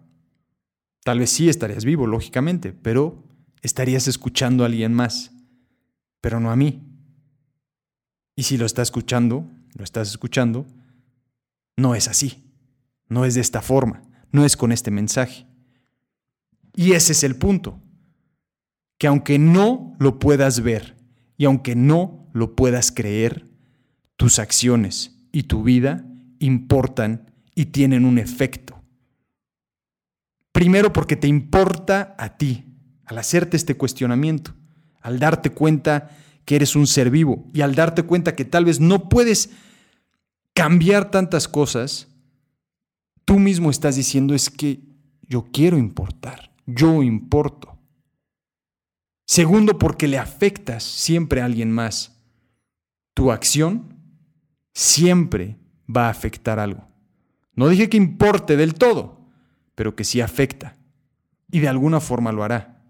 Tal 1.02 1.18
vez 1.18 1.30
sí 1.30 1.48
estarías 1.48 1.84
vivo, 1.84 2.06
lógicamente, 2.06 2.72
pero 2.72 3.24
estarías 3.60 4.06
escuchando 4.06 4.62
a 4.62 4.66
alguien 4.66 4.94
más, 4.94 5.32
pero 6.20 6.38
no 6.38 6.52
a 6.52 6.56
mí. 6.56 6.80
Y 8.36 8.44
si 8.44 8.56
lo 8.56 8.66
estás 8.66 8.88
escuchando, 8.88 9.50
lo 9.74 9.82
estás 9.82 10.10
escuchando, 10.10 10.64
no 11.76 11.96
es 11.96 12.06
así. 12.06 12.51
No 13.12 13.26
es 13.26 13.34
de 13.34 13.42
esta 13.42 13.60
forma, 13.60 14.02
no 14.30 14.46
es 14.46 14.56
con 14.56 14.72
este 14.72 14.90
mensaje. 14.90 15.46
Y 16.74 16.92
ese 16.92 17.12
es 17.12 17.22
el 17.24 17.36
punto, 17.36 17.78
que 18.96 19.06
aunque 19.06 19.38
no 19.38 19.94
lo 19.98 20.18
puedas 20.18 20.62
ver 20.62 20.96
y 21.36 21.44
aunque 21.44 21.76
no 21.76 22.30
lo 22.32 22.56
puedas 22.56 22.90
creer, 22.90 23.50
tus 24.16 24.38
acciones 24.38 25.14
y 25.30 25.42
tu 25.42 25.62
vida 25.62 26.06
importan 26.38 27.30
y 27.54 27.66
tienen 27.66 28.06
un 28.06 28.18
efecto. 28.18 28.82
Primero 30.52 30.94
porque 30.94 31.16
te 31.16 31.28
importa 31.28 32.14
a 32.18 32.38
ti 32.38 32.64
al 33.04 33.18
hacerte 33.18 33.58
este 33.58 33.76
cuestionamiento, 33.76 34.54
al 35.02 35.18
darte 35.18 35.50
cuenta 35.50 36.16
que 36.46 36.56
eres 36.56 36.76
un 36.76 36.86
ser 36.86 37.10
vivo 37.10 37.50
y 37.52 37.60
al 37.60 37.74
darte 37.74 38.04
cuenta 38.04 38.34
que 38.34 38.46
tal 38.46 38.64
vez 38.64 38.80
no 38.80 39.10
puedes 39.10 39.50
cambiar 40.54 41.10
tantas 41.10 41.46
cosas, 41.46 42.08
tú 43.24 43.38
mismo 43.38 43.70
estás 43.70 43.96
diciendo 43.96 44.34
es 44.34 44.50
que 44.50 44.80
yo 45.28 45.46
quiero 45.52 45.78
importar, 45.78 46.52
yo 46.66 47.02
importo. 47.02 47.78
Segundo, 49.24 49.78
porque 49.78 50.08
le 50.08 50.18
afectas 50.18 50.82
siempre 50.82 51.40
a 51.40 51.46
alguien 51.46 51.72
más. 51.72 52.20
Tu 53.14 53.32
acción 53.32 53.96
siempre 54.74 55.56
va 55.88 56.06
a 56.06 56.10
afectar 56.10 56.58
algo. 56.58 56.86
No 57.54 57.68
dije 57.68 57.88
que 57.88 57.96
importe 57.96 58.56
del 58.56 58.74
todo, 58.74 59.26
pero 59.74 59.94
que 59.94 60.04
sí 60.04 60.20
afecta. 60.20 60.76
Y 61.50 61.60
de 61.60 61.68
alguna 61.68 62.00
forma 62.00 62.32
lo 62.32 62.44
hará. 62.44 62.82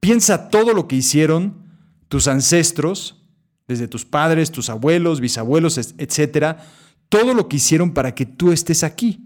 Piensa 0.00 0.50
todo 0.50 0.74
lo 0.74 0.86
que 0.86 0.96
hicieron 0.96 1.64
tus 2.08 2.28
ancestros, 2.28 3.22
desde 3.66 3.88
tus 3.88 4.04
padres, 4.04 4.50
tus 4.50 4.68
abuelos, 4.68 5.20
bisabuelos, 5.20 5.78
etcétera, 5.78 6.64
todo 7.14 7.32
lo 7.32 7.48
que 7.48 7.58
hicieron 7.58 7.92
para 7.92 8.12
que 8.12 8.26
tú 8.26 8.50
estés 8.50 8.82
aquí. 8.82 9.24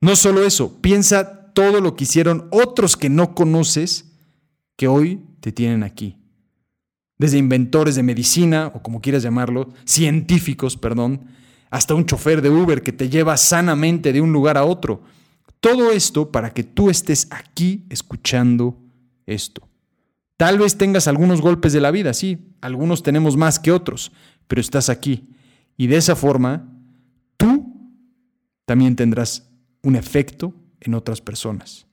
No 0.00 0.14
solo 0.14 0.44
eso, 0.44 0.80
piensa 0.80 1.52
todo 1.52 1.80
lo 1.80 1.96
que 1.96 2.04
hicieron 2.04 2.46
otros 2.52 2.96
que 2.96 3.10
no 3.10 3.34
conoces 3.34 4.12
que 4.76 4.86
hoy 4.86 5.20
te 5.40 5.50
tienen 5.50 5.82
aquí. 5.82 6.18
Desde 7.18 7.36
inventores 7.38 7.96
de 7.96 8.04
medicina, 8.04 8.70
o 8.72 8.80
como 8.80 9.00
quieras 9.00 9.24
llamarlo, 9.24 9.70
científicos, 9.84 10.76
perdón, 10.76 11.22
hasta 11.68 11.96
un 11.96 12.06
chofer 12.06 12.42
de 12.42 12.50
Uber 12.50 12.80
que 12.80 12.92
te 12.92 13.08
lleva 13.08 13.36
sanamente 13.36 14.12
de 14.12 14.20
un 14.20 14.32
lugar 14.32 14.56
a 14.56 14.64
otro. 14.64 15.02
Todo 15.58 15.90
esto 15.90 16.30
para 16.30 16.54
que 16.54 16.62
tú 16.62 16.90
estés 16.90 17.26
aquí 17.32 17.86
escuchando 17.90 18.78
esto. 19.26 19.68
Tal 20.36 20.60
vez 20.60 20.78
tengas 20.78 21.08
algunos 21.08 21.40
golpes 21.40 21.72
de 21.72 21.80
la 21.80 21.90
vida, 21.90 22.14
sí, 22.14 22.54
algunos 22.60 23.02
tenemos 23.02 23.36
más 23.36 23.58
que 23.58 23.72
otros, 23.72 24.12
pero 24.46 24.60
estás 24.60 24.88
aquí. 24.88 25.28
Y 25.76 25.88
de 25.88 25.96
esa 25.96 26.14
forma 26.14 26.76
también 28.70 28.94
tendrás 28.94 29.50
un 29.82 29.96
efecto 29.96 30.54
en 30.78 30.94
otras 30.94 31.20
personas. 31.20 31.88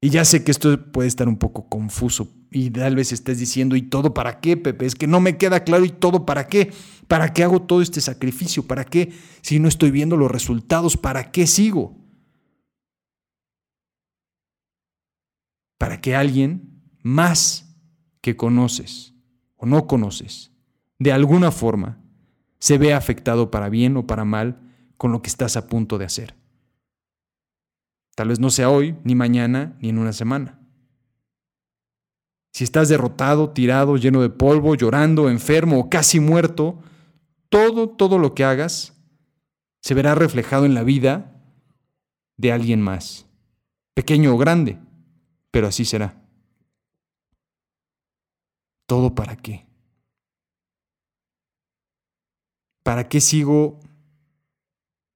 Y 0.00 0.10
ya 0.10 0.24
sé 0.24 0.44
que 0.44 0.52
esto 0.52 0.92
puede 0.92 1.08
estar 1.08 1.26
un 1.26 1.38
poco 1.38 1.68
confuso 1.68 2.28
y 2.52 2.70
tal 2.70 2.94
vez 2.94 3.10
estés 3.10 3.40
diciendo, 3.40 3.74
¿y 3.74 3.82
todo 3.82 4.14
para 4.14 4.38
qué, 4.38 4.56
Pepe? 4.56 4.86
Es 4.86 4.94
que 4.94 5.08
no 5.08 5.18
me 5.20 5.38
queda 5.38 5.64
claro, 5.64 5.84
¿y 5.84 5.88
todo 5.88 6.24
para 6.24 6.46
qué? 6.46 6.72
¿Para 7.08 7.32
qué 7.32 7.42
hago 7.42 7.62
todo 7.62 7.82
este 7.82 8.00
sacrificio? 8.00 8.64
¿Para 8.68 8.84
qué? 8.84 9.12
Si 9.40 9.58
no 9.58 9.66
estoy 9.66 9.90
viendo 9.90 10.16
los 10.16 10.30
resultados, 10.30 10.96
¿para 10.96 11.32
qué 11.32 11.48
sigo? 11.48 11.98
Para 15.78 16.00
que 16.00 16.14
alguien 16.14 16.80
más 17.02 17.76
que 18.20 18.36
conoces 18.36 19.14
o 19.56 19.66
no 19.66 19.88
conoces, 19.88 20.52
de 21.00 21.10
alguna 21.10 21.50
forma, 21.50 22.00
se 22.60 22.78
vea 22.78 22.96
afectado 22.96 23.50
para 23.50 23.68
bien 23.68 23.96
o 23.96 24.06
para 24.06 24.24
mal 24.24 24.62
con 24.96 25.12
lo 25.12 25.22
que 25.22 25.28
estás 25.28 25.56
a 25.56 25.66
punto 25.66 25.98
de 25.98 26.04
hacer. 26.04 26.34
Tal 28.14 28.28
vez 28.28 28.40
no 28.40 28.50
sea 28.50 28.70
hoy, 28.70 28.96
ni 29.04 29.14
mañana, 29.14 29.76
ni 29.80 29.90
en 29.90 29.98
una 29.98 30.12
semana. 30.12 30.58
Si 32.52 32.64
estás 32.64 32.88
derrotado, 32.88 33.50
tirado, 33.50 33.98
lleno 33.98 34.22
de 34.22 34.30
polvo, 34.30 34.74
llorando, 34.74 35.28
enfermo 35.28 35.78
o 35.78 35.90
casi 35.90 36.20
muerto, 36.20 36.78
todo, 37.50 37.90
todo 37.90 38.18
lo 38.18 38.34
que 38.34 38.44
hagas 38.44 38.94
se 39.82 39.92
verá 39.92 40.14
reflejado 40.14 40.64
en 40.64 40.72
la 40.72 40.82
vida 40.82 41.38
de 42.38 42.52
alguien 42.52 42.80
más, 42.80 43.26
pequeño 43.94 44.34
o 44.34 44.38
grande, 44.38 44.78
pero 45.50 45.66
así 45.66 45.84
será. 45.84 46.18
¿Todo 48.86 49.14
para 49.14 49.36
qué? 49.36 49.66
¿Para 52.82 53.08
qué 53.08 53.20
sigo 53.20 53.80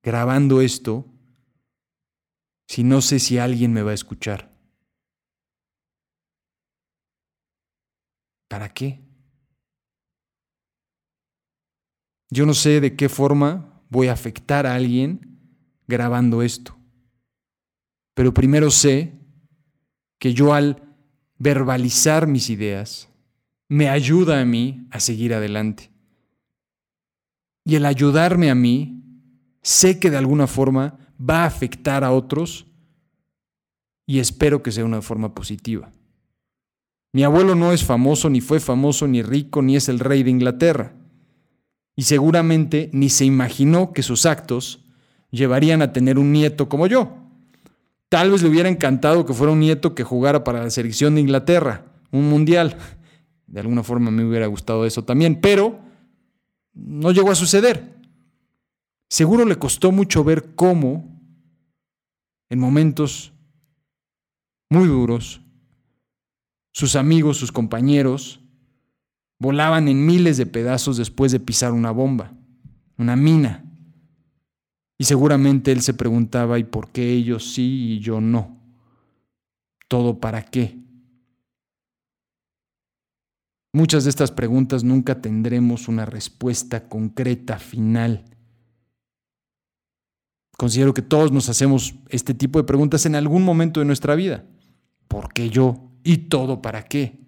grabando 0.03 0.61
esto 0.61 1.07
si 2.67 2.85
no 2.85 3.01
sé 3.03 3.19
si 3.19 3.39
alguien 3.39 3.73
me 3.73 3.83
va 3.83 3.91
a 3.91 3.95
escuchar? 3.95 4.51
¿Para 8.49 8.69
qué? 8.69 9.01
Yo 12.31 12.47
no 12.47 12.55
sé 12.55 12.81
de 12.81 12.95
qué 12.95 13.09
forma 13.09 13.83
voy 13.89 14.07
a 14.07 14.13
afectar 14.13 14.67
a 14.67 14.75
alguien 14.75 15.39
grabando 15.89 16.43
esto. 16.43 16.77
Pero 18.15 18.33
primero 18.33 18.71
sé 18.71 19.13
que 20.19 20.33
yo 20.33 20.55
al 20.55 20.83
verbalizar 21.39 22.27
mis 22.27 22.51
ideas 22.51 23.09
me 23.69 23.89
ayuda 23.89 24.41
a 24.41 24.45
mí 24.45 24.87
a 24.91 25.01
seguir 25.01 25.35
adelante. 25.35 25.91
Y 27.65 27.75
el 27.75 27.87
ayudarme 27.87 28.51
a 28.51 28.55
mí 28.55 29.01
sé 29.63 29.99
que 29.99 30.11
de 30.11 30.17
alguna 30.17 30.47
forma 30.47 30.99
va 31.19 31.43
a 31.43 31.47
afectar 31.47 32.05
a 32.05 32.13
otros 32.13 32.67
y 34.07 34.19
espero 34.19 34.63
que 34.63 34.73
sea 34.73 34.85
una 34.85 35.03
forma 35.03 35.35
positiva. 35.35 35.91
Mi 37.13 37.25
abuelo 37.25 37.55
no 37.55 37.73
es 37.73 37.85
famoso, 37.85 38.31
ni 38.31 38.41
fue 38.41 38.61
famoso, 38.61 39.07
ni 39.07 39.23
rico, 39.23 39.63
ni 39.63 39.77
es 39.77 39.89
el 39.89 39.99
rey 39.99 40.23
de 40.23 40.31
Inglaterra. 40.31 40.93
Y 41.97 42.03
seguramente 42.03 42.89
ni 42.93 43.09
se 43.09 43.25
imaginó 43.25 43.93
que 43.93 44.03
sus 44.03 44.27
actos 44.27 44.85
llevarían 45.31 45.83
a 45.83 45.93
tener 45.93 46.19
un 46.19 46.33
nieto 46.33 46.69
como 46.69 46.87
yo. 46.87 47.17
Tal 48.09 48.31
vez 48.31 48.43
le 48.43 48.49
hubiera 48.49 48.69
encantado 48.69 49.27
que 49.27 49.35
fuera 49.35 49.53
un 49.53 49.61
nieto 49.61 49.95
que 49.95 50.05
jugara 50.05 50.43
para 50.45 50.63
la 50.63 50.71
selección 50.71 51.15
de 51.15 51.21
Inglaterra, 51.21 51.85
un 52.11 52.29
mundial. 52.29 52.77
De 53.47 53.61
alguna 53.61 53.83
forma 53.83 54.11
me 54.11 54.25
hubiera 54.25 54.47
gustado 54.47 54.87
eso 54.87 55.05
también, 55.05 55.41
pero 55.41 55.79
no 56.75 57.11
llegó 57.11 57.31
a 57.31 57.37
suceder. 57.37 58.00
Seguro 59.11 59.45
le 59.45 59.57
costó 59.57 59.91
mucho 59.91 60.23
ver 60.23 60.55
cómo, 60.55 61.21
en 62.49 62.61
momentos 62.61 63.33
muy 64.71 64.87
duros, 64.87 65.43
sus 66.73 66.95
amigos, 66.95 67.37
sus 67.37 67.51
compañeros, 67.51 68.41
volaban 69.41 69.89
en 69.89 70.07
miles 70.07 70.37
de 70.37 70.47
pedazos 70.47 70.97
después 70.97 71.33
de 71.33 71.41
pisar 71.41 71.73
una 71.73 71.91
bomba, 71.91 72.33
una 72.99 73.17
mina. 73.17 73.65
Y 74.97 75.05
seguramente 75.05 75.73
él 75.73 75.83
se 75.83 75.95
preguntaba, 75.95 76.61
¿y 76.61 76.65
por 76.65 76.91
qué 76.91 77.11
ellos 77.11 77.53
sí 77.53 77.95
y 77.95 77.99
yo 77.99 78.21
no? 78.21 78.61
¿Todo 79.89 80.21
para 80.21 80.45
qué? 80.45 80.79
Muchas 83.73 84.05
de 84.05 84.11
estas 84.11 84.31
preguntas 84.31 84.85
nunca 84.85 85.21
tendremos 85.21 85.89
una 85.89 86.07
respuesta 86.07 86.89
concreta, 86.89 87.59
final. 87.59 88.25
Considero 90.61 90.93
que 90.93 91.01
todos 91.01 91.33
nos 91.33 91.49
hacemos 91.49 91.95
este 92.11 92.35
tipo 92.35 92.59
de 92.59 92.65
preguntas 92.65 93.07
en 93.07 93.15
algún 93.15 93.45
momento 93.45 93.81
de 93.81 93.87
nuestra 93.87 94.15
vida. 94.15 94.45
¿Por 95.09 95.33
qué 95.33 95.49
yo? 95.49 95.91
¿Y 96.05 96.29
todo 96.29 96.61
para 96.61 96.83
qué? 96.83 97.19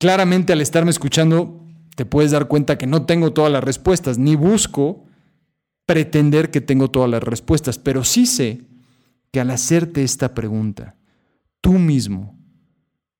Claramente 0.00 0.52
al 0.52 0.60
estarme 0.60 0.90
escuchando 0.90 1.64
te 1.94 2.04
puedes 2.04 2.32
dar 2.32 2.48
cuenta 2.48 2.76
que 2.76 2.88
no 2.88 3.06
tengo 3.06 3.32
todas 3.32 3.52
las 3.52 3.62
respuestas, 3.62 4.18
ni 4.18 4.34
busco 4.34 5.04
pretender 5.86 6.50
que 6.50 6.60
tengo 6.60 6.90
todas 6.90 7.08
las 7.08 7.22
respuestas, 7.22 7.78
pero 7.78 8.02
sí 8.02 8.26
sé 8.26 8.64
que 9.30 9.38
al 9.38 9.52
hacerte 9.52 10.02
esta 10.02 10.34
pregunta, 10.34 10.96
tú 11.60 11.74
mismo 11.74 12.40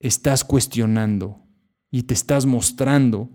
estás 0.01 0.43
cuestionando 0.43 1.45
y 1.93 2.03
te 2.03 2.15
estás 2.15 2.45
mostrando 2.45 3.31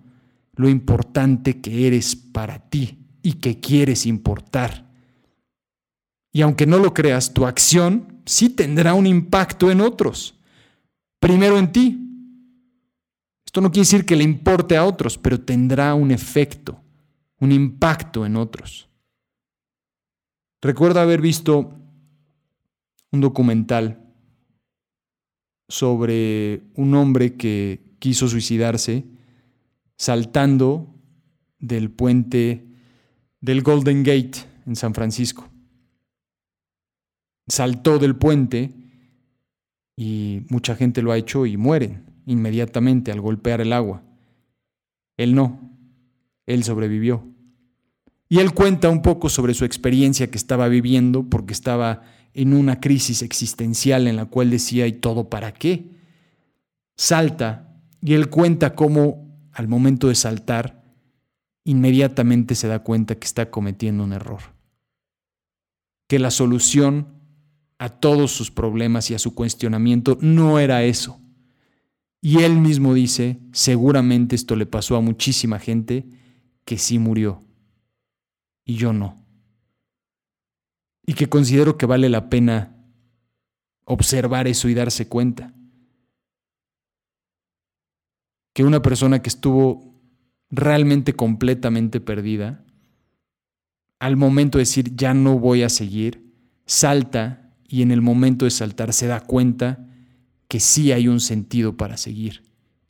lo 0.52 0.68
importante 0.68 1.62
que 1.62 1.88
eres 1.88 2.18
para 2.18 2.60
ti 2.60 3.05
y 3.26 3.34
que 3.34 3.60
quieres 3.60 4.06
importar. 4.06 4.86
Y 6.32 6.44
aunque 6.44 6.68
no 6.68 6.78
lo 6.78 6.94
creas, 6.94 7.34
tu 7.34 7.48
acción 7.48 8.22
sí 8.24 8.52
tendrá 8.52 8.94
un 8.94 9.08
impacto 9.08 9.72
en 9.72 9.82
otros. 9.82 10.40
Primero 11.20 11.58
en 11.58 11.72
ti. 11.72 12.00
Esto 13.44 13.62
no 13.62 13.72
quiere 13.72 13.88
decir 13.88 14.06
que 14.06 14.16
le 14.16 14.24
importe 14.24 14.78
a 14.78 14.86
otros, 14.86 15.18
pero 15.18 15.42
tendrá 15.42 15.96
un 15.96 16.12
efecto, 16.12 16.80
un 17.40 17.52
impacto 17.52 18.28
en 18.28 18.36
otros. 18.36 18.90
Recuerdo 20.62 21.00
haber 21.00 21.20
visto 21.20 21.80
un 23.12 23.22
documental 23.22 24.06
sobre 25.68 26.62
un 26.76 26.94
hombre 26.94 27.38
que 27.38 27.96
quiso 27.98 28.28
suicidarse 28.28 29.04
saltando 29.98 30.94
del 31.58 31.90
puente 31.90 32.75
del 33.46 33.62
Golden 33.62 34.02
Gate 34.02 34.40
en 34.66 34.76
San 34.76 34.96
Francisco. 34.96 35.48
Saltó 37.48 38.00
del 38.00 38.16
puente 38.16 38.74
y 39.96 40.42
mucha 40.50 40.76
gente 40.76 41.04
lo 41.04 41.12
ha 41.12 41.18
hecho 41.18 41.46
y 41.46 41.56
mueren 41.56 42.06
inmediatamente 42.26 43.12
al 43.12 43.22
golpear 43.22 43.62
el 43.62 43.72
agua. 43.72 44.02
Él 45.16 45.36
no, 45.36 45.60
él 46.48 46.64
sobrevivió. 46.64 47.24
Y 48.28 48.40
él 48.40 48.52
cuenta 48.56 48.90
un 48.90 49.04
poco 49.04 49.30
sobre 49.30 49.54
su 49.54 49.64
experiencia 49.64 50.32
que 50.32 50.40
estaba 50.40 50.68
viviendo 50.68 51.30
porque 51.30 51.54
estaba 51.54 52.02
en 52.34 52.52
una 52.52 52.80
crisis 52.80 53.22
existencial 53.22 54.08
en 54.08 54.16
la 54.16 54.26
cual 54.26 54.50
decía, 54.50 54.88
¿y 54.88 54.94
todo 54.94 55.30
para 55.30 55.54
qué? 55.54 55.92
Salta 56.98 57.80
y 58.02 58.16
él 58.16 58.32
cuenta 58.32 58.74
cómo 58.74 59.38
al 59.52 59.68
momento 59.68 60.08
de 60.08 60.16
saltar, 60.16 60.84
inmediatamente 61.66 62.56
se 62.56 62.68
da 62.68 62.80
cuenta 62.80 63.16
que 63.16 63.26
está 63.26 63.52
cometiendo 63.52 64.04
un 64.04 64.14
error. 64.14 64.42
Que 66.08 66.20
la 66.20 66.32
solución 66.32 67.08
a 67.80 67.90
todos 67.90 68.32
sus 68.32 68.52
problemas 68.52 69.12
y 69.12 69.16
a 69.16 69.20
su 69.20 69.36
cuestionamiento 69.36 70.18
no 70.22 70.60
era 70.60 70.84
eso. 70.84 71.20
Y 72.22 72.40
él 72.44 72.56
mismo 72.56 72.94
dice, 72.94 73.40
seguramente 73.52 74.36
esto 74.36 74.56
le 74.56 74.66
pasó 74.66 74.96
a 74.96 75.02
muchísima 75.02 75.60
gente 75.60 76.08
que 76.64 76.78
sí 76.78 76.98
murió 76.98 77.44
y 78.64 78.76
yo 78.76 78.94
no. 78.94 79.24
Y 81.06 81.14
que 81.14 81.30
considero 81.30 81.78
que 81.78 81.86
vale 81.86 82.10
la 82.10 82.30
pena 82.30 82.76
observar 83.86 84.48
eso 84.48 84.70
y 84.70 84.74
darse 84.74 85.08
cuenta. 85.08 85.54
Que 88.54 88.64
una 88.64 88.82
persona 88.82 89.22
que 89.22 89.30
estuvo 89.30 89.95
realmente 90.56 91.14
completamente 91.14 92.00
perdida, 92.00 92.64
al 94.00 94.18
momento 94.18 94.58
de 94.58 94.64
decir 94.64 94.96
ya 94.96 95.14
no 95.14 95.40
voy 95.40 95.64
a 95.64 95.70
seguir, 95.70 96.34
salta 96.66 97.54
y 97.68 97.82
en 97.82 97.92
el 97.92 98.02
momento 98.02 98.46
de 98.46 98.52
saltar 98.52 98.94
se 98.94 99.08
da 99.08 99.20
cuenta 99.20 99.88
que 100.48 100.60
sí 100.60 100.92
hay 100.92 101.08
un 101.08 101.20
sentido 101.20 101.78
para 101.78 101.98
seguir 101.98 102.44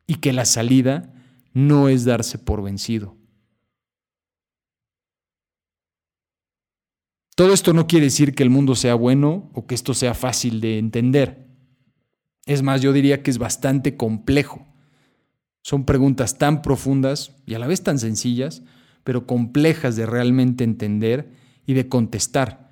y 0.07 0.15
que 0.15 0.33
la 0.33 0.45
salida 0.45 1.13
no 1.53 1.89
es 1.89 2.05
darse 2.05 2.37
por 2.37 2.61
vencido. 2.61 3.15
Todo 7.35 7.53
esto 7.53 7.73
no 7.73 7.85
quiere 7.87 8.05
decir 8.05 8.33
que 8.33 8.43
el 8.43 8.49
mundo 8.49 8.75
sea 8.75 8.95
bueno 8.95 9.49
o 9.53 9.67
que 9.67 9.75
esto 9.75 9.93
sea 9.93 10.13
fácil 10.13 10.61
de 10.61 10.77
entender. 10.77 11.47
Es 12.45 12.61
más, 12.61 12.81
yo 12.81 12.93
diría 12.93 13.23
que 13.23 13.31
es 13.31 13.37
bastante 13.37 13.97
complejo. 13.97 14.65
Son 15.65 15.83
preguntas 15.83 16.37
tan 16.37 16.61
profundas 16.61 17.31
y 17.47 17.55
a 17.55 17.59
la 17.59 17.65
vez 17.65 17.81
tan 17.81 17.97
sencillas, 17.97 18.61
pero 19.03 19.25
complejas 19.25 19.95
de 19.95 20.05
realmente 20.05 20.63
entender 20.63 21.31
y 21.65 21.73
de 21.73 21.89
contestar. 21.89 22.69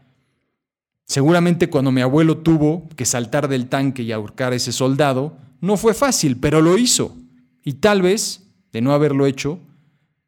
Seguramente 1.08 1.72
cuando 1.72 1.92
mi 1.92 2.02
abuelo 2.02 2.38
tuvo 2.38 2.88
que 2.96 3.06
saltar 3.06 3.48
del 3.48 3.68
tanque 3.68 4.04
y 4.04 4.12
ahorcar 4.12 4.54
a 4.54 4.58
ese 4.58 4.72
soldado, 4.72 5.40
no 5.60 5.76
fue 5.76 5.96
fácil, 5.96 6.38
pero 6.38 6.62
lo 6.62 6.78
hizo. 6.78 7.18
Y 7.66 7.74
tal 7.74 8.04
vez, 8.04 8.44
de 8.72 8.82
no 8.82 8.94
haberlo 8.94 9.26
hecho, 9.26 9.58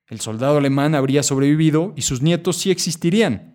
el 0.07 0.19
soldado 0.19 0.57
alemán 0.57 0.95
habría 0.95 1.21
sobrevivido 1.21 1.93
y 1.95 2.01
sus 2.01 2.23
nietos 2.23 2.57
sí 2.57 2.71
existirían. 2.71 3.53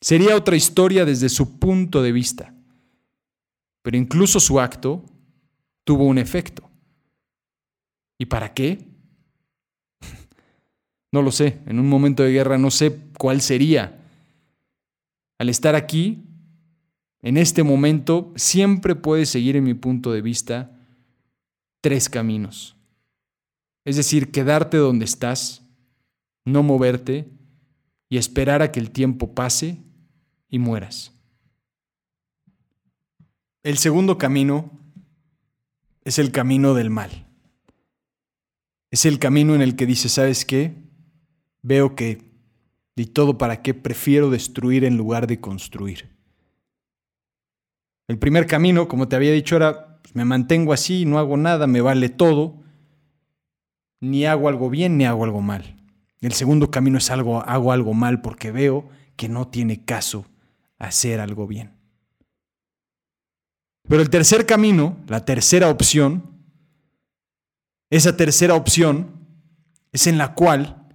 Sería 0.00 0.36
otra 0.36 0.56
historia 0.56 1.04
desde 1.04 1.28
su 1.28 1.58
punto 1.58 2.00
de 2.00 2.12
vista. 2.12 2.54
Pero 3.82 3.98
incluso 3.98 4.40
su 4.40 4.58
acto 4.58 5.04
tuvo 5.84 6.06
un 6.06 6.16
efecto. 6.16 6.71
¿Y 8.22 8.26
para 8.26 8.54
qué? 8.54 8.78
No 11.10 11.22
lo 11.22 11.32
sé. 11.32 11.58
En 11.66 11.80
un 11.80 11.88
momento 11.88 12.22
de 12.22 12.30
guerra 12.30 12.56
no 12.56 12.70
sé 12.70 12.96
cuál 13.18 13.40
sería. 13.40 14.00
Al 15.38 15.48
estar 15.48 15.74
aquí, 15.74 16.22
en 17.20 17.36
este 17.36 17.64
momento, 17.64 18.32
siempre 18.36 18.94
puedes 18.94 19.28
seguir 19.28 19.56
en 19.56 19.64
mi 19.64 19.74
punto 19.74 20.12
de 20.12 20.22
vista 20.22 20.70
tres 21.80 22.08
caminos. 22.08 22.76
Es 23.84 23.96
decir, 23.96 24.30
quedarte 24.30 24.76
donde 24.76 25.04
estás, 25.04 25.62
no 26.44 26.62
moverte 26.62 27.28
y 28.08 28.18
esperar 28.18 28.62
a 28.62 28.70
que 28.70 28.78
el 28.78 28.92
tiempo 28.92 29.34
pase 29.34 29.82
y 30.48 30.60
mueras. 30.60 31.12
El 33.64 33.78
segundo 33.78 34.16
camino 34.16 34.70
es 36.04 36.20
el 36.20 36.30
camino 36.30 36.74
del 36.74 36.88
mal. 36.88 37.26
Es 38.92 39.06
el 39.06 39.18
camino 39.18 39.54
en 39.54 39.62
el 39.62 39.74
que 39.74 39.86
dice, 39.86 40.10
¿sabes 40.10 40.44
qué? 40.44 40.74
Veo 41.62 41.96
que 41.96 42.30
de 42.94 43.06
todo 43.06 43.38
para 43.38 43.62
qué 43.62 43.72
prefiero 43.72 44.28
destruir 44.28 44.84
en 44.84 44.98
lugar 44.98 45.26
de 45.26 45.40
construir. 45.40 46.10
El 48.06 48.18
primer 48.18 48.46
camino, 48.46 48.88
como 48.88 49.08
te 49.08 49.16
había 49.16 49.32
dicho, 49.32 49.56
era 49.56 49.98
pues, 50.02 50.14
me 50.14 50.26
mantengo 50.26 50.74
así, 50.74 51.06
no 51.06 51.18
hago 51.18 51.38
nada, 51.38 51.66
me 51.66 51.80
vale 51.80 52.10
todo, 52.10 52.62
ni 54.00 54.26
hago 54.26 54.50
algo 54.50 54.68
bien 54.68 54.98
ni 54.98 55.06
hago 55.06 55.24
algo 55.24 55.40
mal. 55.40 55.78
El 56.20 56.34
segundo 56.34 56.70
camino 56.70 56.98
es 56.98 57.10
algo, 57.10 57.40
hago 57.40 57.72
algo 57.72 57.94
mal 57.94 58.20
porque 58.20 58.50
veo 58.50 58.90
que 59.16 59.30
no 59.30 59.48
tiene 59.48 59.86
caso 59.86 60.26
hacer 60.78 61.18
algo 61.18 61.46
bien. 61.46 61.72
Pero 63.88 64.02
el 64.02 64.10
tercer 64.10 64.44
camino, 64.44 64.98
la 65.08 65.24
tercera 65.24 65.70
opción, 65.70 66.31
esa 67.92 68.16
tercera 68.16 68.54
opción 68.54 69.20
es 69.92 70.06
en 70.06 70.16
la 70.16 70.34
cual 70.34 70.88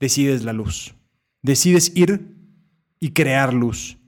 decides 0.00 0.44
la 0.44 0.54
luz. 0.54 0.94
Decides 1.42 1.92
ir 1.94 2.38
y 2.98 3.10
crear 3.10 3.52
luz. 3.52 3.98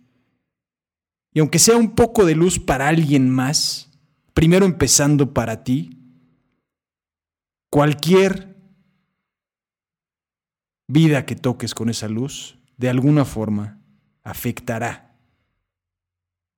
Y 1.34 1.40
aunque 1.40 1.58
sea 1.58 1.76
un 1.76 1.94
poco 1.94 2.24
de 2.24 2.34
luz 2.34 2.58
para 2.58 2.88
alguien 2.88 3.28
más, 3.28 3.90
primero 4.32 4.64
empezando 4.64 5.34
para 5.34 5.64
ti, 5.64 5.98
cualquier 7.68 8.56
vida 10.88 11.26
que 11.26 11.36
toques 11.36 11.74
con 11.74 11.90
esa 11.90 12.08
luz, 12.08 12.56
de 12.78 12.88
alguna 12.88 13.26
forma, 13.26 13.82
afectará. 14.22 15.14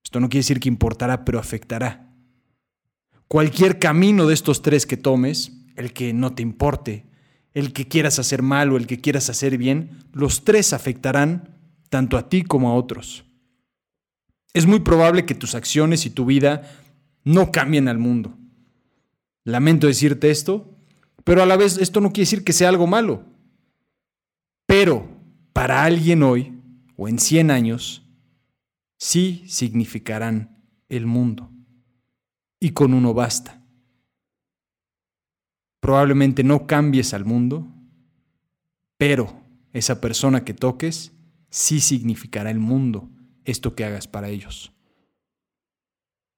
Esto 0.05 0.21
no 0.21 0.29
quiere 0.29 0.43
decir 0.43 0.61
que 0.61 0.69
importará, 0.69 1.25
pero 1.25 1.41
afectará. 1.41 2.06
Cualquier 3.29 3.79
camino 3.79 4.27
de 4.27 4.35
estos 4.35 4.63
tres 4.63 4.87
que 4.87 4.97
tomes, 4.97 5.53
el 5.75 5.93
que 5.93 6.13
no 6.13 6.35
te 6.35 6.43
importe, 6.43 7.07
el 7.55 7.73
que 7.73 7.89
quieras 7.89 8.19
hacer 8.19 8.43
mal 8.43 8.73
o 8.73 8.77
el 8.77 8.87
que 8.87 9.01
quieras 9.01 9.31
hacer 9.31 9.59
bien, 9.59 10.05
los 10.13 10.45
tres 10.45 10.73
afectarán 10.73 11.57
tanto 11.89 12.19
a 12.19 12.29
ti 12.29 12.43
como 12.43 12.69
a 12.69 12.75
otros. 12.75 13.25
Es 14.53 14.67
muy 14.67 14.81
probable 14.81 15.27
que 15.27 15.35
tus 15.35 15.55
acciones 15.55 16.07
y 16.07 16.11
tu 16.11 16.25
vida 16.25 16.71
no 17.25 17.51
cambien 17.51 17.89
al 17.89 17.99
mundo. 17.99 18.37
Lamento 19.45 19.87
decirte 19.87 20.31
esto, 20.31 20.77
pero 21.25 21.43
a 21.43 21.47
la 21.47 21.57
vez 21.57 21.79
esto 21.79 22.01
no 22.01 22.13
quiere 22.13 22.27
decir 22.27 22.45
que 22.45 22.53
sea 22.53 22.69
algo 22.69 22.87
malo. 22.87 23.25
Pero 24.67 25.09
para 25.53 25.85
alguien 25.85 26.23
hoy 26.23 26.61
o 26.97 27.09
en 27.09 27.19
100 27.19 27.51
años, 27.51 28.03
sí 28.99 29.45
significarán 29.49 30.63
el 30.89 31.07
mundo. 31.07 31.51
Y 32.67 32.73
con 32.73 32.95
uno 32.95 33.15
basta. 33.15 33.63
Probablemente 35.79 36.43
no 36.43 36.67
cambies 36.67 37.15
al 37.15 37.25
mundo, 37.25 37.65
pero 38.97 39.41
esa 39.73 40.01
persona 40.01 40.45
que 40.45 40.53
toques 40.53 41.13
sí 41.49 41.79
significará 41.79 42.51
el 42.51 42.59
mundo 42.59 43.09
esto 43.45 43.77
que 43.77 43.85
hagas 43.85 44.09
para 44.09 44.31
ellos. 44.31 44.73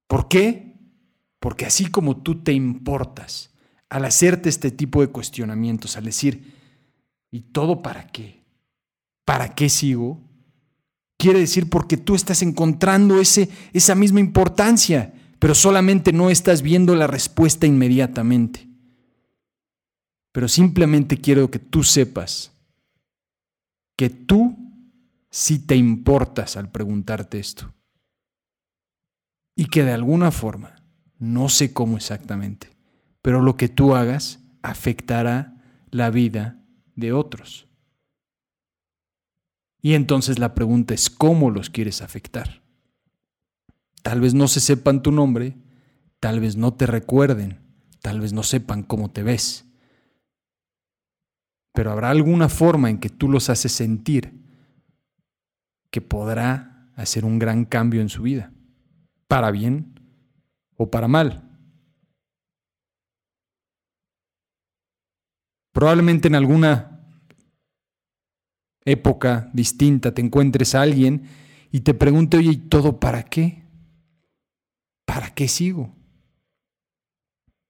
¿Por 0.07 0.29
qué? 0.29 0.77
Porque 1.41 1.65
así 1.65 1.91
como 1.91 2.19
tú 2.19 2.43
te 2.43 2.53
importas 2.53 3.55
al 3.89 4.05
hacerte 4.05 4.51
este 4.51 4.71
tipo 4.71 5.01
de 5.01 5.09
cuestionamientos, 5.09 5.97
al 5.97 6.05
decir, 6.05 6.53
¿y 7.31 7.41
todo 7.41 7.81
para 7.81 8.07
qué? 8.09 8.45
¿Para 9.25 9.55
qué 9.55 9.71
sigo? 9.71 10.21
Quiere 11.17 11.39
decir 11.39 11.71
porque 11.71 11.97
tú 11.97 12.15
estás 12.15 12.43
encontrando 12.43 13.19
ese, 13.19 13.49
esa 13.73 13.95
misma 13.95 14.21
importancia, 14.21 15.15
pero 15.39 15.55
solamente 15.55 16.13
no 16.13 16.31
estás 16.31 16.63
viendo 16.63 16.95
la 16.95 17.07
respuesta 17.07 17.67
inmediatamente. 17.67 18.69
Pero 20.33 20.49
simplemente 20.49 21.19
quiero 21.19 21.51
que 21.51 21.59
tú 21.59 21.83
sepas 21.83 22.53
que 23.97 24.11
tú 24.11 24.57
sí 25.31 25.59
te 25.59 25.77
importas 25.77 26.57
al 26.57 26.71
preguntarte 26.71 27.39
esto. 27.39 27.75
Y 29.57 29.67
que 29.67 29.83
de 29.83 29.93
alguna 29.93 30.31
forma, 30.31 30.77
no 31.19 31.49
sé 31.49 31.73
cómo 31.73 31.97
exactamente, 31.97 32.71
pero 33.23 33.43
lo 33.43 33.57
que 33.57 33.69
tú 33.69 33.97
hagas 33.97 34.39
afectará 34.63 35.61
la 35.91 36.11
vida 36.11 36.63
de 36.95 37.13
otros. 37.13 37.67
Y 39.81 39.95
entonces 39.95 40.39
la 40.39 40.55
pregunta 40.55 40.95
es, 40.95 41.11
¿cómo 41.11 41.51
los 41.51 41.71
quieres 41.71 42.03
afectar? 42.03 42.63
Tal 44.03 44.21
vez 44.21 44.35
no 44.35 44.49
se 44.49 44.61
sepan 44.61 45.03
tu 45.03 45.13
nombre, 45.13 45.57
tal 46.21 46.41
vez 46.41 46.57
no 46.57 46.75
te 46.75 46.87
recuerden, 46.87 47.61
tal 48.01 48.21
vez 48.21 48.33
no 48.33 48.43
sepan 48.43 48.83
cómo 48.83 49.11
te 49.11 49.23
ves, 49.23 49.65
pero 51.73 51.93
habrá 51.93 52.11
alguna 52.11 52.49
forma 52.49 52.91
en 52.91 52.99
que 52.99 53.09
tú 53.09 53.29
los 53.29 53.51
haces 53.51 53.71
sentir 53.71 54.35
que 55.91 56.01
podrá 56.01 56.91
hacer 56.97 57.25
un 57.25 57.39
gran 57.39 57.65
cambio 57.65 58.01
en 58.01 58.09
su 58.09 58.23
vida, 58.23 58.53
para 59.29 59.51
bien 59.51 60.01
o 60.77 60.91
para 60.91 61.07
mal. 61.07 61.45
Probablemente 65.73 66.27
en 66.27 66.35
alguna 66.35 67.07
época 68.85 69.49
distinta 69.53 70.13
te 70.13 70.23
encuentres 70.23 70.75
a 70.75 70.83
alguien 70.83 71.29
y 71.71 71.81
te 71.81 71.95
pregunte, 71.95 72.39
oye, 72.39 72.51
¿y 72.51 72.57
todo 72.57 72.99
para 72.99 73.23
qué? 73.23 73.68
¿Para 75.09 75.31
qué 75.31 75.49
sigo? 75.49 75.97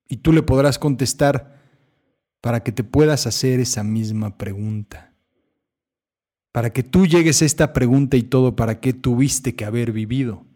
Y 0.08 0.16
tú 0.16 0.32
le 0.32 0.42
podrás 0.42 0.76
contestar, 0.76 1.62
para 2.40 2.64
que 2.64 2.72
te 2.72 2.82
puedas 2.82 3.28
hacer 3.28 3.60
esa 3.60 3.84
misma 3.84 4.36
pregunta. 4.36 5.14
Para 6.50 6.72
que 6.72 6.82
tú 6.82 7.06
llegues 7.06 7.40
a 7.40 7.44
esta 7.44 7.72
pregunta 7.72 8.16
y 8.16 8.24
todo 8.24 8.56
para 8.56 8.80
qué 8.80 8.92
tuviste 8.92 9.54
que 9.54 9.64
haber 9.64 9.92
vivido. 9.92 10.46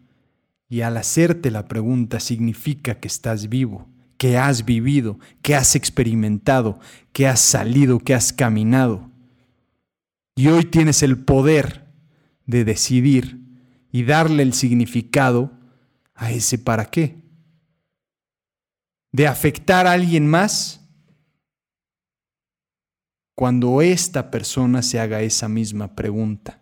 Y 0.67 0.81
al 0.81 0.97
hacerte 0.97 1.51
la 1.51 1.69
pregunta 1.69 2.19
significa 2.19 2.99
que 2.99 3.07
estás 3.07 3.47
vivo, 3.47 3.87
que 4.17 4.37
has 4.37 4.65
vivido, 4.65 5.19
que 5.41 5.55
has 5.55 5.77
experimentado, 5.77 6.81
que 7.13 7.27
has 7.27 7.39
salido, 7.39 7.99
que 7.99 8.13
has 8.13 8.33
caminado. 8.33 9.09
Y 10.35 10.47
hoy 10.47 10.65
tienes 10.65 11.01
el 11.01 11.17
poder 11.17 11.87
de 12.45 12.65
decidir 12.65 13.39
y 13.89 14.03
darle 14.03 14.43
el 14.43 14.51
significado 14.51 15.52
a 16.15 16.31
ese 16.31 16.57
para 16.57 16.85
qué. 16.85 17.21
De 19.11 19.27
afectar 19.27 19.87
a 19.87 19.91
alguien 19.91 20.27
más 20.27 20.79
cuando 23.35 23.81
esta 23.81 24.31
persona 24.31 24.81
se 24.81 24.99
haga 24.99 25.21
esa 25.21 25.47
misma 25.47 25.95
pregunta. 25.95 26.61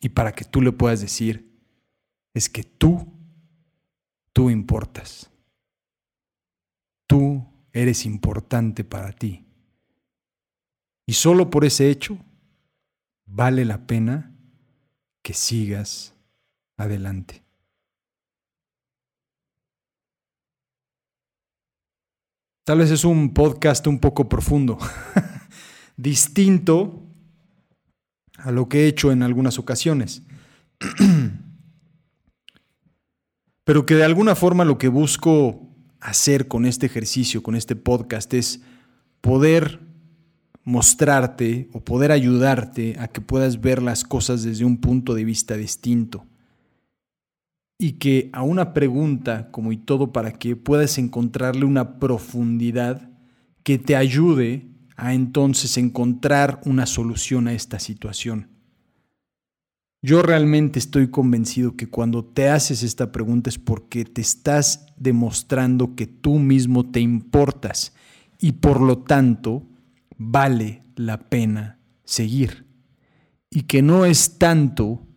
Y 0.00 0.08
para 0.08 0.32
que 0.32 0.44
tú 0.44 0.60
le 0.60 0.72
puedas 0.72 1.00
decir, 1.00 1.52
es 2.34 2.48
que 2.48 2.64
tú, 2.64 3.06
tú 4.32 4.50
importas. 4.50 5.30
Tú 7.06 7.46
eres 7.72 8.04
importante 8.06 8.84
para 8.84 9.12
ti. 9.12 9.44
Y 11.06 11.14
solo 11.14 11.50
por 11.50 11.64
ese 11.64 11.90
hecho 11.90 12.18
vale 13.26 13.64
la 13.64 13.86
pena 13.86 14.34
que 15.22 15.34
sigas 15.34 16.14
adelante. 16.76 17.41
Tal 22.64 22.78
vez 22.78 22.92
es 22.92 23.04
un 23.04 23.34
podcast 23.34 23.84
un 23.88 23.98
poco 23.98 24.28
profundo, 24.28 24.78
distinto 25.96 27.02
a 28.36 28.52
lo 28.52 28.68
que 28.68 28.84
he 28.84 28.86
hecho 28.86 29.10
en 29.10 29.24
algunas 29.24 29.58
ocasiones. 29.58 30.22
Pero 33.64 33.84
que 33.84 33.96
de 33.96 34.04
alguna 34.04 34.36
forma 34.36 34.64
lo 34.64 34.78
que 34.78 34.86
busco 34.86 35.74
hacer 35.98 36.46
con 36.46 36.64
este 36.64 36.86
ejercicio, 36.86 37.42
con 37.42 37.56
este 37.56 37.74
podcast, 37.74 38.32
es 38.32 38.60
poder 39.20 39.80
mostrarte 40.62 41.68
o 41.72 41.80
poder 41.80 42.12
ayudarte 42.12 42.96
a 43.00 43.08
que 43.08 43.20
puedas 43.20 43.60
ver 43.60 43.82
las 43.82 44.04
cosas 44.04 44.44
desde 44.44 44.64
un 44.64 44.80
punto 44.80 45.14
de 45.14 45.24
vista 45.24 45.56
distinto 45.56 46.26
y 47.82 47.94
que 47.94 48.30
a 48.32 48.44
una 48.44 48.74
pregunta 48.74 49.50
como 49.50 49.72
y 49.72 49.76
todo 49.76 50.12
para 50.12 50.30
que 50.30 50.54
puedas 50.54 50.98
encontrarle 50.98 51.64
una 51.64 51.98
profundidad 51.98 53.10
que 53.64 53.76
te 53.76 53.96
ayude 53.96 54.68
a 54.94 55.14
entonces 55.14 55.76
encontrar 55.76 56.60
una 56.64 56.86
solución 56.86 57.48
a 57.48 57.54
esta 57.54 57.80
situación. 57.80 58.50
Yo 60.00 60.22
realmente 60.22 60.78
estoy 60.78 61.10
convencido 61.10 61.74
que 61.74 61.88
cuando 61.88 62.24
te 62.24 62.48
haces 62.48 62.84
esta 62.84 63.10
pregunta 63.10 63.50
es 63.50 63.58
porque 63.58 64.04
te 64.04 64.20
estás 64.20 64.86
demostrando 64.96 65.96
que 65.96 66.06
tú 66.06 66.38
mismo 66.38 66.88
te 66.88 67.00
importas 67.00 67.94
y 68.38 68.52
por 68.52 68.80
lo 68.80 68.98
tanto 68.98 69.66
vale 70.16 70.84
la 70.94 71.28
pena 71.28 71.80
seguir. 72.04 72.64
Y 73.50 73.62
que 73.62 73.82
no 73.82 74.04
es 74.04 74.38
tanto 74.38 75.08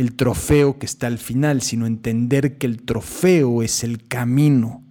el 0.00 0.14
trofeo 0.14 0.78
que 0.78 0.86
está 0.86 1.08
al 1.08 1.18
final, 1.18 1.60
sino 1.60 1.86
entender 1.86 2.56
que 2.56 2.66
el 2.66 2.84
trofeo 2.84 3.62
es 3.62 3.84
el 3.84 4.08
camino, 4.08 4.82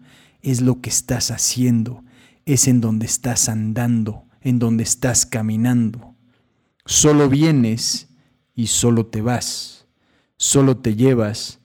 es 0.43 0.62
lo 0.62 0.82
que 0.82 0.91
estás 0.91 1.32
haciendo, 1.32 2.04
es 2.45 2.67
en 2.67 2.80
donde 2.80 3.08
estás 3.08 3.50
andando, 3.50 4.28
en 4.41 4.60
donde 4.60 4.84
estás 4.84 5.26
caminando. 5.26 6.13
Solo 6.86 7.28
vienes 7.28 8.10
y 8.54 8.67
solo 8.67 9.08
te 9.08 9.22
vas, 9.24 9.88
solo 10.38 10.78
te 10.78 10.95
llevas 10.95 11.60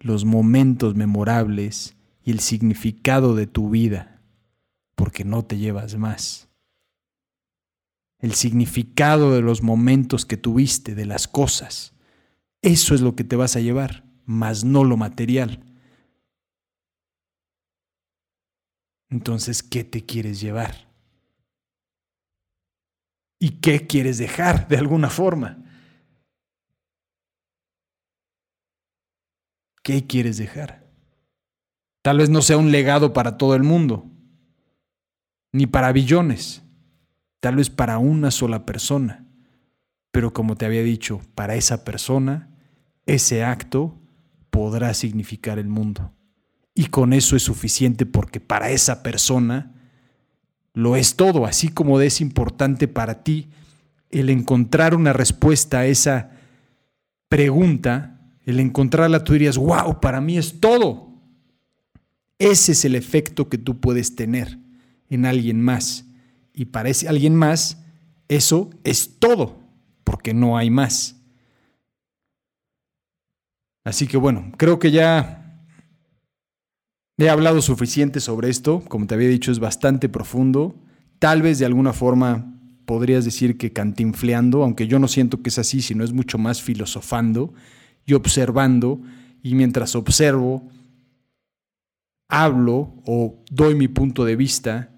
los 0.00 0.24
momentos 0.24 0.96
memorables 0.96 1.94
y 2.24 2.32
el 2.32 2.40
significado 2.40 3.36
de 3.36 3.46
tu 3.46 3.70
vida, 3.70 4.22
porque 4.96 5.24
no 5.24 5.44
te 5.44 5.56
llevas 5.56 5.96
más. 5.96 6.48
El 8.18 8.34
significado 8.34 9.32
de 9.34 9.40
los 9.40 9.62
momentos 9.62 10.26
que 10.26 10.36
tuviste, 10.36 10.96
de 10.96 11.06
las 11.06 11.28
cosas 11.28 11.94
eso 12.62 12.94
es 12.94 13.00
lo 13.00 13.14
que 13.14 13.24
te 13.24 13.36
vas 13.36 13.56
a 13.56 13.60
llevar, 13.60 14.04
más 14.24 14.64
no 14.64 14.84
lo 14.84 14.96
material. 14.96 15.64
Entonces, 19.10 19.62
¿qué 19.62 19.84
te 19.84 20.04
quieres 20.04 20.40
llevar? 20.40 20.88
¿Y 23.40 23.60
qué 23.60 23.86
quieres 23.86 24.18
dejar 24.18 24.68
de 24.68 24.76
alguna 24.76 25.10
forma? 25.10 25.64
¿Qué 29.82 30.06
quieres 30.06 30.36
dejar? 30.36 30.86
Tal 32.02 32.18
vez 32.18 32.28
no 32.28 32.42
sea 32.42 32.58
un 32.58 32.72
legado 32.72 33.12
para 33.12 33.38
todo 33.38 33.54
el 33.54 33.62
mundo, 33.62 34.10
ni 35.52 35.66
para 35.66 35.92
billones, 35.92 36.62
tal 37.40 37.56
vez 37.56 37.70
para 37.70 37.98
una 37.98 38.30
sola 38.30 38.66
persona. 38.66 39.27
Pero 40.10 40.32
como 40.32 40.56
te 40.56 40.66
había 40.66 40.82
dicho, 40.82 41.20
para 41.34 41.54
esa 41.54 41.84
persona, 41.84 42.48
ese 43.06 43.44
acto 43.44 43.98
podrá 44.50 44.94
significar 44.94 45.58
el 45.58 45.68
mundo. 45.68 46.12
Y 46.74 46.86
con 46.86 47.12
eso 47.12 47.36
es 47.36 47.42
suficiente 47.42 48.06
porque 48.06 48.40
para 48.40 48.70
esa 48.70 49.02
persona 49.02 49.74
lo 50.74 50.96
es 50.96 51.16
todo, 51.16 51.44
así 51.44 51.68
como 51.68 52.00
es 52.00 52.20
importante 52.20 52.86
para 52.86 53.24
ti 53.24 53.48
el 54.10 54.30
encontrar 54.30 54.94
una 54.94 55.12
respuesta 55.12 55.80
a 55.80 55.86
esa 55.86 56.30
pregunta, 57.28 58.20
el 58.44 58.60
encontrarla, 58.60 59.24
tú 59.24 59.32
dirías, 59.34 59.58
wow, 59.58 60.00
para 60.00 60.20
mí 60.20 60.38
es 60.38 60.60
todo. 60.60 61.08
Ese 62.38 62.72
es 62.72 62.84
el 62.84 62.94
efecto 62.94 63.48
que 63.48 63.58
tú 63.58 63.80
puedes 63.80 64.14
tener 64.14 64.58
en 65.10 65.26
alguien 65.26 65.60
más. 65.60 66.06
Y 66.54 66.66
para 66.66 66.88
ese 66.88 67.08
alguien 67.08 67.34
más, 67.34 67.82
eso 68.28 68.70
es 68.84 69.18
todo, 69.18 69.57
porque 70.08 70.32
no 70.32 70.56
hay 70.56 70.70
más. 70.70 71.16
Así 73.84 74.06
que 74.06 74.16
bueno, 74.16 74.52
creo 74.56 74.78
que 74.78 74.90
ya 74.90 75.62
he 77.18 77.28
hablado 77.28 77.60
suficiente 77.60 78.20
sobre 78.20 78.48
esto. 78.48 78.82
Como 78.88 79.06
te 79.06 79.14
había 79.14 79.28
dicho, 79.28 79.52
es 79.52 79.58
bastante 79.58 80.08
profundo. 80.08 80.74
Tal 81.18 81.42
vez 81.42 81.58
de 81.58 81.66
alguna 81.66 81.92
forma 81.92 82.54
podrías 82.86 83.26
decir 83.26 83.58
que 83.58 83.74
cantinfleando, 83.74 84.64
aunque 84.64 84.86
yo 84.86 84.98
no 84.98 85.08
siento 85.08 85.42
que 85.42 85.50
es 85.50 85.58
así, 85.58 85.82
sino 85.82 86.04
es 86.04 86.12
mucho 86.14 86.38
más 86.38 86.62
filosofando 86.62 87.52
y 88.06 88.14
observando. 88.14 89.02
Y 89.42 89.56
mientras 89.56 89.94
observo, 89.94 90.70
hablo 92.30 92.94
o 93.04 93.44
doy 93.50 93.74
mi 93.74 93.88
punto 93.88 94.24
de 94.24 94.36
vista, 94.36 94.90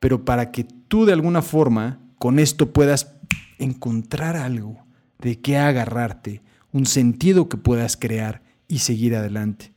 pero 0.00 0.24
para 0.24 0.50
que 0.52 0.64
tú 0.64 1.04
de 1.04 1.12
alguna 1.12 1.42
forma 1.42 2.00
con 2.18 2.38
esto 2.38 2.72
puedas 2.72 3.14
encontrar 3.58 4.36
algo 4.36 4.84
de 5.18 5.40
qué 5.40 5.56
agarrarte, 5.56 6.42
un 6.72 6.86
sentido 6.86 7.48
que 7.48 7.56
puedas 7.56 7.96
crear 7.96 8.42
y 8.68 8.78
seguir 8.80 9.14
adelante. 9.14 9.72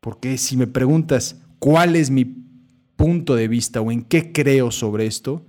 Porque 0.00 0.38
si 0.38 0.56
me 0.56 0.66
preguntas 0.66 1.40
cuál 1.58 1.96
es 1.96 2.10
mi 2.10 2.24
punto 2.96 3.34
de 3.34 3.48
vista 3.48 3.80
o 3.80 3.90
en 3.90 4.02
qué 4.02 4.32
creo 4.32 4.70
sobre 4.70 5.06
esto, 5.06 5.44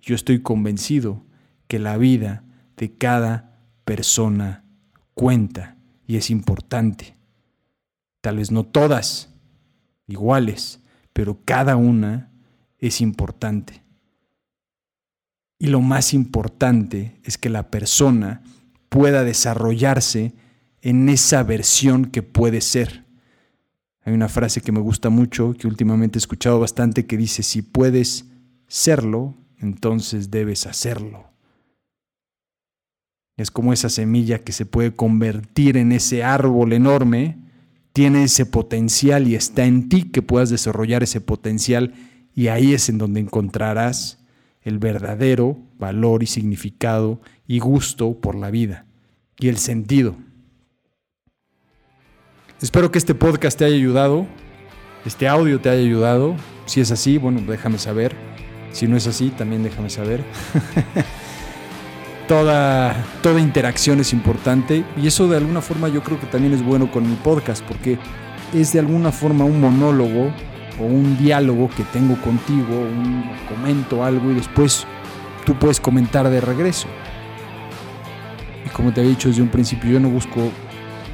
yo 0.00 0.14
estoy 0.14 0.42
convencido 0.42 1.24
que 1.66 1.78
la 1.78 1.96
vida 1.96 2.44
de 2.76 2.92
cada 2.92 3.58
persona 3.84 4.64
cuenta 5.14 5.76
y 6.06 6.16
es 6.16 6.30
importante. 6.30 7.16
Tal 8.20 8.38
vez 8.38 8.50
no 8.50 8.64
todas 8.64 9.30
iguales, 10.06 10.80
pero 11.12 11.38
cada 11.44 11.76
una 11.76 12.30
es 12.78 13.00
importante. 13.00 13.83
Y 15.64 15.68
lo 15.68 15.80
más 15.80 16.12
importante 16.12 17.18
es 17.24 17.38
que 17.38 17.48
la 17.48 17.70
persona 17.70 18.42
pueda 18.90 19.24
desarrollarse 19.24 20.34
en 20.82 21.08
esa 21.08 21.42
versión 21.42 22.04
que 22.04 22.22
puede 22.22 22.60
ser. 22.60 23.06
Hay 24.02 24.12
una 24.12 24.28
frase 24.28 24.60
que 24.60 24.72
me 24.72 24.80
gusta 24.80 25.08
mucho, 25.08 25.54
que 25.54 25.66
últimamente 25.66 26.18
he 26.18 26.20
escuchado 26.20 26.60
bastante, 26.60 27.06
que 27.06 27.16
dice, 27.16 27.42
si 27.42 27.62
puedes 27.62 28.26
serlo, 28.68 29.38
entonces 29.58 30.30
debes 30.30 30.66
hacerlo. 30.66 31.30
Es 33.38 33.50
como 33.50 33.72
esa 33.72 33.88
semilla 33.88 34.40
que 34.40 34.52
se 34.52 34.66
puede 34.66 34.94
convertir 34.94 35.78
en 35.78 35.92
ese 35.92 36.24
árbol 36.24 36.74
enorme, 36.74 37.38
tiene 37.94 38.24
ese 38.24 38.44
potencial 38.44 39.28
y 39.28 39.34
está 39.34 39.64
en 39.64 39.88
ti 39.88 40.10
que 40.10 40.20
puedas 40.20 40.50
desarrollar 40.50 41.02
ese 41.02 41.22
potencial 41.22 41.94
y 42.34 42.48
ahí 42.48 42.74
es 42.74 42.90
en 42.90 42.98
donde 42.98 43.20
encontrarás 43.20 44.18
el 44.64 44.78
verdadero 44.78 45.58
valor 45.78 46.22
y 46.22 46.26
significado 46.26 47.20
y 47.46 47.58
gusto 47.58 48.18
por 48.20 48.34
la 48.34 48.50
vida 48.50 48.86
y 49.38 49.48
el 49.48 49.58
sentido. 49.58 50.16
Espero 52.60 52.90
que 52.90 52.98
este 52.98 53.14
podcast 53.14 53.58
te 53.58 53.66
haya 53.66 53.76
ayudado, 53.76 54.26
este 55.04 55.28
audio 55.28 55.60
te 55.60 55.68
haya 55.68 55.82
ayudado. 55.82 56.34
Si 56.64 56.80
es 56.80 56.90
así, 56.90 57.18
bueno, 57.18 57.40
déjame 57.46 57.78
saber. 57.78 58.16
Si 58.72 58.88
no 58.88 58.96
es 58.96 59.06
así, 59.06 59.28
también 59.28 59.62
déjame 59.62 59.90
saber. 59.90 60.24
toda, 62.28 62.96
toda 63.22 63.40
interacción 63.40 64.00
es 64.00 64.14
importante 64.14 64.82
y 64.96 65.06
eso 65.06 65.28
de 65.28 65.36
alguna 65.36 65.60
forma 65.60 65.88
yo 65.88 66.02
creo 66.02 66.18
que 66.18 66.26
también 66.26 66.54
es 66.54 66.62
bueno 66.62 66.90
con 66.90 67.08
mi 67.08 67.16
podcast 67.16 67.62
porque 67.64 67.98
es 68.54 68.72
de 68.72 68.78
alguna 68.78 69.12
forma 69.12 69.44
un 69.44 69.60
monólogo 69.60 70.32
o 70.78 70.84
un 70.84 71.16
diálogo 71.18 71.68
que 71.76 71.84
tengo 71.84 72.16
contigo, 72.20 72.80
un 72.80 73.24
comento 73.48 74.04
algo 74.04 74.30
y 74.30 74.34
después 74.34 74.86
tú 75.44 75.54
puedes 75.54 75.80
comentar 75.80 76.28
de 76.28 76.40
regreso. 76.40 76.88
Y 78.66 78.68
como 78.70 78.92
te 78.92 79.02
he 79.02 79.04
dicho 79.04 79.28
desde 79.28 79.42
un 79.42 79.48
principio, 79.48 79.90
yo 79.90 80.00
no 80.00 80.08
busco 80.08 80.50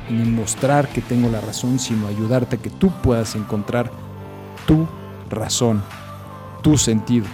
ni 0.09 0.25
mostrar 0.25 0.89
que 0.89 1.01
tengo 1.01 1.29
la 1.29 1.41
razón, 1.41 1.79
sino 1.79 2.09
ayudarte 2.09 2.57
a 2.57 2.59
que 2.59 2.71
tú 2.71 2.91
puedas 3.03 3.35
encontrar 3.35 3.91
tu 4.67 4.87
razón, 5.29 5.83
tu 6.63 6.77
sentido. 6.77 7.27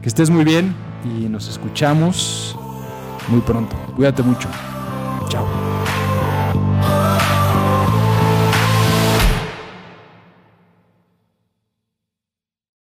Que 0.00 0.08
estés 0.08 0.30
muy 0.30 0.44
bien 0.44 0.74
y 1.04 1.28
nos 1.28 1.48
escuchamos 1.48 2.56
muy 3.28 3.40
pronto. 3.40 3.76
Cuídate 3.94 4.22
mucho. 4.22 4.48